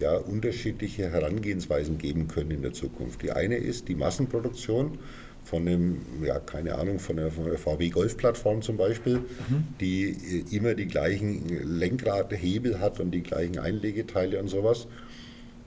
ja, 0.00 0.16
unterschiedliche 0.16 1.10
Herangehensweisen 1.10 1.98
geben 1.98 2.28
können 2.28 2.50
in 2.50 2.62
der 2.62 2.72
Zukunft. 2.72 3.22
Die 3.22 3.32
eine 3.32 3.56
ist 3.56 3.88
die 3.88 3.94
Massenproduktion 3.94 4.98
von 5.44 5.66
einem, 5.66 5.98
ja, 6.22 6.38
keine 6.38 6.76
Ahnung, 6.76 6.98
von 6.98 7.16
der, 7.16 7.30
von 7.30 7.46
der 7.46 7.58
VW 7.58 7.88
Golf-Plattform 7.88 8.60
zum 8.60 8.76
Beispiel, 8.76 9.16
mhm. 9.16 9.64
die 9.80 10.10
äh, 10.10 10.54
immer 10.54 10.74
die 10.74 10.86
gleichen 10.86 11.48
Lenkradhebel 11.48 12.80
hat 12.80 13.00
und 13.00 13.12
die 13.12 13.22
gleichen 13.22 13.58
Einlegeteile 13.58 14.38
und 14.40 14.48
sowas. 14.48 14.86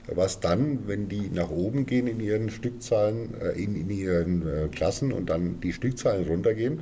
Was 0.06 0.40
dann, 0.40 0.88
wenn 0.88 1.08
die 1.08 1.30
nach 1.32 1.50
oben 1.50 1.86
gehen 1.86 2.06
in 2.06 2.20
ihren 2.20 2.50
Stückzahlen, 2.50 3.34
äh, 3.40 3.60
in, 3.60 3.74
in 3.74 3.90
ihren 3.90 4.46
äh, 4.46 4.68
Klassen 4.68 5.12
und 5.12 5.30
dann 5.30 5.60
die 5.60 5.72
Stückzahlen 5.72 6.26
runtergehen, 6.26 6.80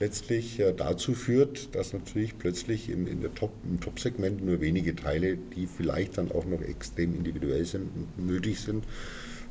letztlich 0.00 0.58
äh, 0.58 0.72
dazu 0.72 1.14
führt, 1.14 1.74
dass 1.74 1.92
natürlich 1.92 2.36
plötzlich 2.38 2.88
in, 2.88 3.06
in 3.06 3.20
der 3.20 3.34
Top, 3.34 3.52
im 3.64 3.78
Top-Segment 3.80 4.44
nur 4.44 4.60
wenige 4.60 4.96
Teile, 4.96 5.36
die 5.36 5.66
vielleicht 5.66 6.18
dann 6.18 6.32
auch 6.32 6.46
noch 6.46 6.62
extrem 6.62 7.14
individuell 7.14 7.64
sind, 7.64 7.90
nötig 8.18 8.60
sind. 8.60 8.84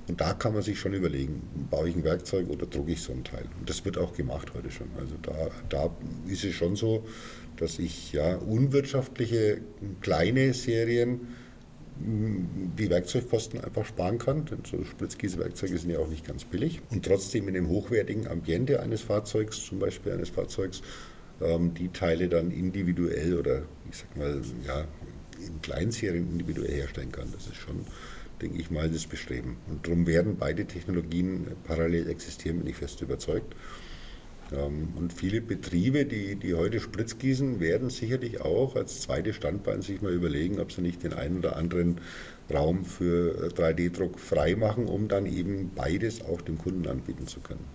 Und 0.08 0.20
da 0.20 0.34
kann 0.34 0.54
man 0.54 0.64
sich 0.64 0.80
schon 0.80 0.94
überlegen, 0.94 1.44
baue 1.70 1.88
ich 1.88 1.96
ein 1.96 2.04
Werkzeug 2.04 2.50
oder 2.50 2.66
drucke 2.66 2.94
ich 2.94 3.02
so 3.02 3.14
ein 3.14 3.24
Teil. 3.24 3.46
Und 3.60 3.70
das 3.70 3.86
wird 3.86 4.00
auch 4.00 4.14
gemacht 4.14 4.52
heute 4.56 4.72
schon. 4.72 4.88
Also 5.00 5.14
da, 5.22 5.52
da 5.70 5.96
ist 6.28 6.44
es 6.44 6.56
schon 6.56 6.76
so, 6.76 7.06
dass 7.58 7.78
ich 7.78 8.12
ja 8.12 8.38
unwirtschaftliche 8.38 9.62
kleine 10.02 10.54
Serien 10.56 11.28
die 12.02 12.90
Werkzeugkosten 12.90 13.60
einfach 13.60 13.86
sparen 13.86 14.20
kann, 14.20 14.46
denn 14.46 14.60
so 14.64 14.84
Spritzgießwerkzeuge 14.84 15.78
sind 15.78 15.90
ja 15.90 16.00
auch 16.00 16.08
nicht 16.08 16.26
ganz 16.26 16.46
billig. 16.46 16.82
Und 16.90 17.06
trotzdem 17.06 17.48
in 17.48 17.54
dem 17.54 17.68
hochwertigen 17.68 18.28
Ambiente 18.28 18.82
eines 18.82 19.02
Fahrzeugs, 19.02 19.66
zum 19.66 19.80
Beispiel 19.80 20.14
eines 20.14 20.30
Fahrzeugs, 20.30 20.82
ähm, 21.42 21.74
die 21.74 21.90
Teile 21.90 22.30
dann 22.30 22.52
individuell 22.52 23.38
oder 23.38 23.64
ich 23.90 23.98
sag 23.98 24.16
mal, 24.16 24.42
ja, 24.66 24.86
in 25.46 25.62
Kleinserien 25.62 26.30
individuell 26.32 26.74
herstellen 26.74 27.12
kann. 27.12 27.32
Das 27.34 27.48
ist 27.48 27.56
schon, 27.56 27.86
denke 28.42 28.60
ich 28.60 28.72
mal, 28.72 28.90
das 28.90 29.06
Bestreben. 29.06 29.58
Und 29.68 29.86
darum 29.86 30.08
werden 30.08 30.38
beide 30.38 30.66
Technologien 30.66 31.48
parallel 31.66 32.10
existieren, 32.10 32.60
bin 32.60 32.68
ich 32.68 32.76
fest 32.76 33.02
überzeugt. 33.02 33.56
Ähm, 34.52 34.90
und 34.96 35.14
viele 35.14 35.42
Betriebe, 35.42 36.06
die, 36.06 36.36
die 36.36 36.54
heute 36.54 36.80
Spritzgießen, 36.80 37.60
werden 37.60 37.90
sicherlich 37.90 38.42
auch 38.42 38.76
als 38.76 39.02
zweites 39.02 39.36
Standbein 39.36 39.82
sich 39.82 40.02
mal 40.02 40.14
überlegen, 40.14 40.60
ob 40.60 40.72
sie 40.72 40.82
nicht 40.82 41.04
den 41.04 41.14
einen 41.14 41.40
oder 41.40 41.56
anderen 41.56 42.00
Raum 42.54 42.86
für 42.86 43.50
3D-Druck 43.56 44.20
freimachen, 44.20 44.88
um 44.88 45.08
dann 45.08 45.26
eben 45.26 45.72
beides 45.76 46.24
auch 46.26 46.42
dem 46.42 46.58
Kunden 46.58 46.88
anbieten 46.88 47.28
zu 47.28 47.40
können. 47.40 47.66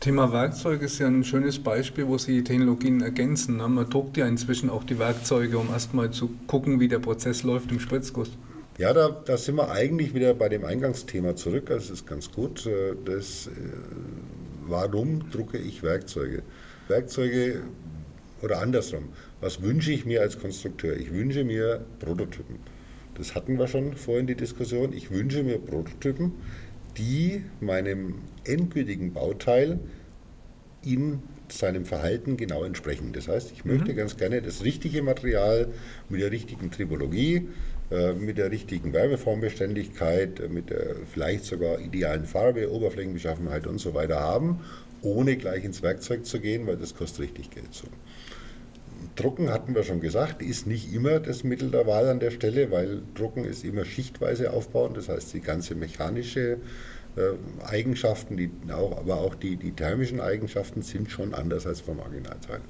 Thema 0.00 0.32
Werkzeug 0.32 0.82
ist 0.82 1.00
ja 1.00 1.08
ein 1.08 1.24
schönes 1.24 1.58
Beispiel, 1.58 2.06
wo 2.06 2.18
Sie 2.18 2.44
Technologien 2.44 3.00
ergänzen. 3.00 3.56
Man 3.56 3.90
druckt 3.90 4.16
ja 4.16 4.28
inzwischen 4.28 4.70
auch 4.70 4.84
die 4.84 5.00
Werkzeuge, 5.00 5.58
um 5.58 5.70
erstmal 5.70 6.12
zu 6.12 6.30
gucken, 6.46 6.78
wie 6.78 6.86
der 6.86 7.00
Prozess 7.00 7.42
läuft 7.42 7.72
im 7.72 7.80
Spritzguss. 7.80 8.30
Ja, 8.78 8.92
da, 8.92 9.08
da 9.10 9.36
sind 9.36 9.56
wir 9.56 9.72
eigentlich 9.72 10.14
wieder 10.14 10.34
bei 10.34 10.48
dem 10.48 10.64
Eingangsthema 10.64 11.34
zurück. 11.34 11.66
Das 11.66 11.90
ist 11.90 12.06
ganz 12.06 12.30
gut. 12.30 12.64
Äh, 12.64 12.94
das 13.04 13.48
äh, 13.48 13.50
warum 14.68 15.30
drucke 15.30 15.58
ich 15.58 15.82
Werkzeuge? 15.82 16.42
Werkzeuge 16.86 17.62
oder 18.40 18.60
andersrum, 18.60 19.08
was 19.40 19.62
wünsche 19.62 19.90
ich 19.90 20.06
mir 20.06 20.20
als 20.20 20.38
Konstrukteur? 20.38 20.96
Ich 20.96 21.12
wünsche 21.12 21.42
mir 21.42 21.84
Prototypen. 21.98 22.60
Das 23.16 23.34
hatten 23.34 23.58
wir 23.58 23.66
schon 23.66 23.94
vorhin 23.96 24.28
die 24.28 24.36
Diskussion. 24.36 24.92
Ich 24.92 25.10
wünsche 25.10 25.42
mir 25.42 25.58
Prototypen, 25.58 26.32
die 26.96 27.44
meinem 27.60 28.14
endgültigen 28.44 29.12
Bauteil 29.12 29.80
in 30.84 31.20
seinem 31.48 31.84
Verhalten 31.84 32.36
genau 32.36 32.62
entsprechen. 32.62 33.12
Das 33.12 33.26
heißt, 33.26 33.50
ich 33.52 33.64
möchte 33.64 33.92
mhm. 33.92 33.96
ganz 33.96 34.16
gerne 34.16 34.40
das 34.40 34.62
richtige 34.62 35.02
Material 35.02 35.68
mit 36.08 36.20
der 36.20 36.30
richtigen 36.30 36.70
Tribologie, 36.70 37.48
mit 38.14 38.36
der 38.38 38.50
richtigen 38.50 38.92
Wärmeformbeständigkeit, 38.92 40.40
äh, 40.40 40.48
mit 40.48 40.70
der 40.70 40.96
vielleicht 41.12 41.44
sogar 41.44 41.80
idealen 41.80 42.26
Farbe, 42.26 42.70
Oberflächenbeschaffenheit 42.70 43.66
und 43.66 43.78
so 43.78 43.94
weiter 43.94 44.20
haben, 44.20 44.60
ohne 45.02 45.36
gleich 45.36 45.64
ins 45.64 45.82
Werkzeug 45.82 46.26
zu 46.26 46.40
gehen, 46.40 46.66
weil 46.66 46.76
das 46.76 46.94
kostet 46.94 47.20
richtig 47.20 47.50
Geld. 47.50 47.72
So. 47.72 47.86
Drucken 49.16 49.50
hatten 49.50 49.74
wir 49.74 49.84
schon 49.84 50.00
gesagt, 50.00 50.42
ist 50.42 50.66
nicht 50.66 50.92
immer 50.92 51.20
das 51.20 51.44
Mittel 51.44 51.70
der 51.70 51.86
Wahl 51.86 52.08
an 52.08 52.20
der 52.20 52.30
Stelle, 52.30 52.70
weil 52.70 53.02
Drucken 53.14 53.44
ist 53.44 53.64
immer 53.64 53.84
schichtweise 53.84 54.52
aufbauen, 54.52 54.92
das 54.94 55.08
heißt 55.08 55.32
die 55.34 55.40
ganze 55.40 55.74
mechanische 55.74 56.58
äh, 57.16 57.64
Eigenschaften, 57.64 58.36
die 58.36 58.50
auch, 58.70 58.98
aber 58.98 59.20
auch 59.20 59.34
die, 59.34 59.56
die 59.56 59.72
thermischen 59.72 60.20
Eigenschaften 60.20 60.82
sind 60.82 61.10
schon 61.10 61.34
anders 61.34 61.66
als 61.66 61.82
beim 61.82 62.00
Originalteil. 62.00 62.60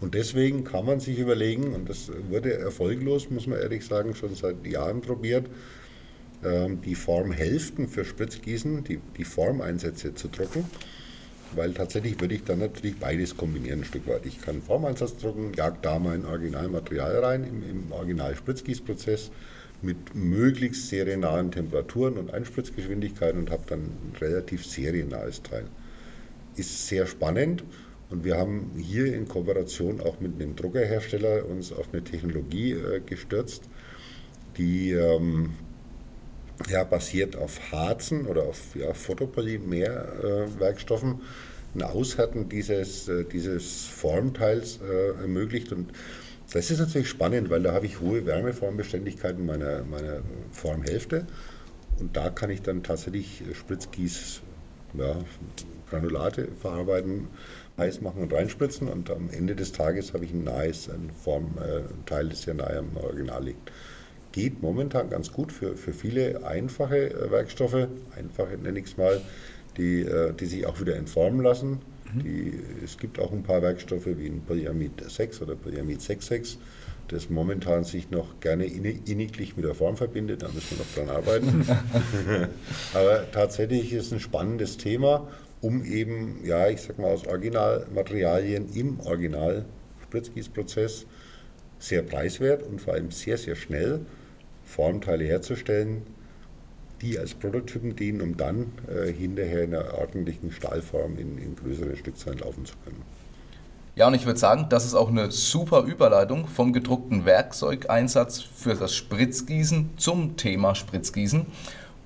Und 0.00 0.14
deswegen 0.14 0.64
kann 0.64 0.86
man 0.86 1.00
sich 1.00 1.18
überlegen, 1.18 1.74
und 1.74 1.88
das 1.88 2.10
wurde 2.30 2.54
erfolglos, 2.54 3.28
muss 3.30 3.46
man 3.46 3.58
ehrlich 3.58 3.84
sagen, 3.84 4.14
schon 4.14 4.34
seit 4.34 4.66
Jahren 4.66 5.02
probiert, 5.02 5.46
ähm, 6.42 6.80
die 6.80 6.94
Formhälften 6.94 7.86
für 7.86 8.04
Spritzgießen, 8.04 8.82
die, 8.84 9.00
die 9.18 9.24
Formeinsätze 9.24 10.14
zu 10.14 10.28
drucken. 10.28 10.64
Weil 11.54 11.74
tatsächlich 11.74 12.20
würde 12.20 12.36
ich 12.36 12.44
dann 12.44 12.60
natürlich 12.60 12.96
beides 12.96 13.36
kombinieren 13.36 13.80
ein 13.80 13.84
Stück 13.84 14.06
weit. 14.06 14.24
Ich 14.24 14.40
kann 14.40 14.62
Formeinsatz 14.62 15.16
drucken, 15.16 15.52
jag 15.56 15.82
da 15.82 15.98
mein 15.98 16.24
Originalmaterial 16.24 17.18
rein 17.18 17.44
im, 17.44 17.68
im 17.68 17.92
Original-Spritzgießprozess 17.92 19.30
mit 19.82 20.14
möglichst 20.14 20.88
seriennahen 20.88 21.50
Temperaturen 21.50 22.18
und 22.18 22.32
Einspritzgeschwindigkeiten 22.32 23.40
und 23.40 23.50
habe 23.50 23.64
dann 23.66 23.80
ein 23.80 24.12
relativ 24.20 24.64
seriennahes 24.64 25.42
Teil. 25.42 25.64
Ist 26.56 26.86
sehr 26.86 27.06
spannend 27.06 27.64
und 28.10 28.24
wir 28.24 28.36
haben 28.36 28.72
hier 28.76 29.14
in 29.14 29.28
Kooperation 29.28 30.00
auch 30.00 30.18
mit 30.20 30.34
einem 30.34 30.56
Druckerhersteller 30.56 31.46
uns 31.46 31.72
auf 31.72 31.86
eine 31.92 32.02
Technologie 32.02 32.72
äh, 32.72 32.98
gestürzt, 33.00 33.62
die 34.56 34.90
ähm, 34.92 35.52
ja, 36.68 36.82
basiert 36.84 37.36
auf 37.36 37.72
Harzen 37.72 38.26
oder 38.26 38.42
auf 38.42 38.74
ja, 38.74 38.92
Photopolymerwerkstoffen 38.92 41.12
äh, 41.12 41.18
ein 41.74 41.82
Aushärten 41.82 42.48
dieses, 42.48 43.08
äh, 43.08 43.24
dieses 43.24 43.86
Formteils 43.86 44.80
äh, 44.82 45.10
ermöglicht. 45.20 45.72
Und 45.72 45.92
das 46.52 46.72
ist 46.72 46.80
natürlich 46.80 47.08
spannend, 47.08 47.48
weil 47.48 47.62
da 47.62 47.72
habe 47.72 47.86
ich 47.86 48.00
hohe 48.00 48.26
Wärmeformbeständigkeiten 48.26 49.46
meiner, 49.46 49.84
meiner 49.84 50.22
Formhälfte. 50.50 51.28
Und 52.00 52.16
da 52.16 52.30
kann 52.30 52.50
ich 52.50 52.62
dann 52.62 52.82
tatsächlich 52.82 53.44
Spritzgieß, 53.52 54.40
ja, 54.94 55.16
Granulate 55.90 56.48
verarbeiten 56.60 57.28
heiß 57.80 58.00
machen 58.00 58.22
und 58.22 58.32
reinspritzen 58.32 58.88
und 58.88 59.10
am 59.10 59.28
Ende 59.30 59.56
des 59.56 59.72
Tages 59.72 60.14
habe 60.14 60.24
ich 60.24 60.32
ein 60.32 60.44
nahes 60.44 60.88
ein 60.88 61.10
Formteil, 61.24 62.26
äh, 62.26 62.28
das 62.28 62.42
sehr 62.42 62.54
nahe 62.54 62.78
am 62.78 62.96
Original 62.96 63.42
liegt. 63.42 63.72
Geht 64.32 64.62
momentan 64.62 65.10
ganz 65.10 65.32
gut 65.32 65.50
für, 65.50 65.76
für 65.76 65.92
viele 65.92 66.44
einfache 66.44 67.10
äh, 67.10 67.30
Werkstoffe, 67.30 67.88
einfache 68.16 68.56
nenne 68.62 68.78
ich 68.78 68.86
es 68.86 68.96
mal, 68.96 69.20
die, 69.76 70.02
äh, 70.02 70.32
die 70.32 70.46
sich 70.46 70.66
auch 70.66 70.80
wieder 70.80 70.94
entformen 70.96 71.42
lassen. 71.42 71.80
Mhm. 72.14 72.22
Die, 72.22 72.60
es 72.84 72.98
gibt 72.98 73.18
auch 73.18 73.32
ein 73.32 73.42
paar 73.42 73.62
Werkstoffe 73.62 74.06
wie 74.06 74.26
ein 74.26 74.42
Polyamid 74.46 75.10
6 75.10 75.42
oder 75.42 75.56
Polyamid 75.56 76.00
66, 76.00 76.58
das 77.08 77.28
momentan 77.28 77.82
sich 77.82 78.10
noch 78.10 78.38
gerne 78.38 78.66
inniglich 78.66 79.56
mit 79.56 79.64
der 79.64 79.74
Form 79.74 79.96
verbindet, 79.96 80.42
da 80.42 80.48
müssen 80.48 80.78
wir 80.78 80.84
noch 80.84 80.94
dran 80.94 81.16
arbeiten. 81.16 81.66
Aber 82.94 83.30
tatsächlich 83.32 83.92
ist 83.92 84.06
es 84.06 84.12
ein 84.12 84.20
spannendes 84.20 84.76
Thema 84.76 85.26
um 85.60 85.84
eben, 85.84 86.40
ja, 86.44 86.68
ich 86.68 86.82
sag 86.82 86.98
mal, 86.98 87.12
aus 87.12 87.26
Originalmaterialien 87.26 88.72
im 88.74 89.00
Original-Spritzgießprozess 89.00 91.06
sehr 91.78 92.02
preiswert 92.02 92.62
und 92.62 92.80
vor 92.80 92.94
allem 92.94 93.10
sehr, 93.10 93.36
sehr 93.38 93.56
schnell 93.56 94.00
Formteile 94.64 95.24
herzustellen, 95.24 96.02
die 97.00 97.18
als 97.18 97.34
Prototypen 97.34 97.96
dienen, 97.96 98.20
um 98.20 98.36
dann 98.36 98.72
äh, 98.88 99.10
hinterher 99.10 99.64
in 99.64 99.74
einer 99.74 99.94
ordentlichen 99.94 100.52
Stahlform 100.52 101.18
in, 101.18 101.38
in 101.38 101.56
größeren 101.56 101.96
Stückzahlen 101.96 102.40
laufen 102.40 102.66
zu 102.66 102.74
können. 102.84 103.02
Ja, 103.96 104.06
und 104.06 104.14
ich 104.14 104.24
würde 104.24 104.38
sagen, 104.38 104.66
das 104.68 104.84
ist 104.84 104.94
auch 104.94 105.08
eine 105.08 105.30
super 105.30 105.82
Überleitung 105.82 106.46
vom 106.46 106.72
gedruckten 106.72 107.24
Werkzeugeinsatz 107.24 108.40
für 108.40 108.74
das 108.74 108.94
Spritzgießen 108.94 109.90
zum 109.96 110.36
Thema 110.36 110.74
Spritzgießen. 110.74 111.46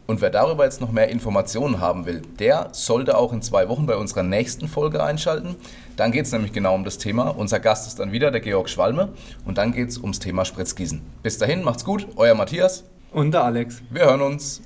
Und 0.06 0.20
wer 0.20 0.30
darüber 0.30 0.64
jetzt 0.64 0.80
noch 0.80 0.92
mehr 0.92 1.08
Informationen 1.08 1.80
haben 1.80 2.04
will, 2.04 2.20
der 2.38 2.68
sollte 2.72 3.16
auch 3.16 3.32
in 3.32 3.40
zwei 3.40 3.68
Wochen 3.68 3.86
bei 3.86 3.96
unserer 3.96 4.22
nächsten 4.22 4.68
Folge 4.68 5.02
einschalten. 5.02 5.56
Dann 5.96 6.12
geht 6.12 6.26
es 6.26 6.32
nämlich 6.32 6.52
genau 6.52 6.74
um 6.74 6.84
das 6.84 6.98
Thema. 6.98 7.30
Unser 7.30 7.58
Gast 7.58 7.86
ist 7.86 7.98
dann 7.98 8.12
wieder 8.12 8.30
der 8.30 8.40
Georg 8.40 8.68
Schwalme 8.68 9.10
und 9.46 9.56
dann 9.56 9.72
geht 9.72 9.88
es 9.88 9.98
ums 9.98 10.18
Thema 10.18 10.44
Spritzgießen. 10.44 11.00
Bis 11.22 11.38
dahin, 11.38 11.62
macht's 11.62 11.84
gut, 11.84 12.06
euer 12.16 12.34
Matthias. 12.34 12.84
Und 13.12 13.32
der 13.32 13.44
Alex. 13.44 13.80
Wir 13.90 14.04
hören 14.04 14.20
uns. 14.20 14.60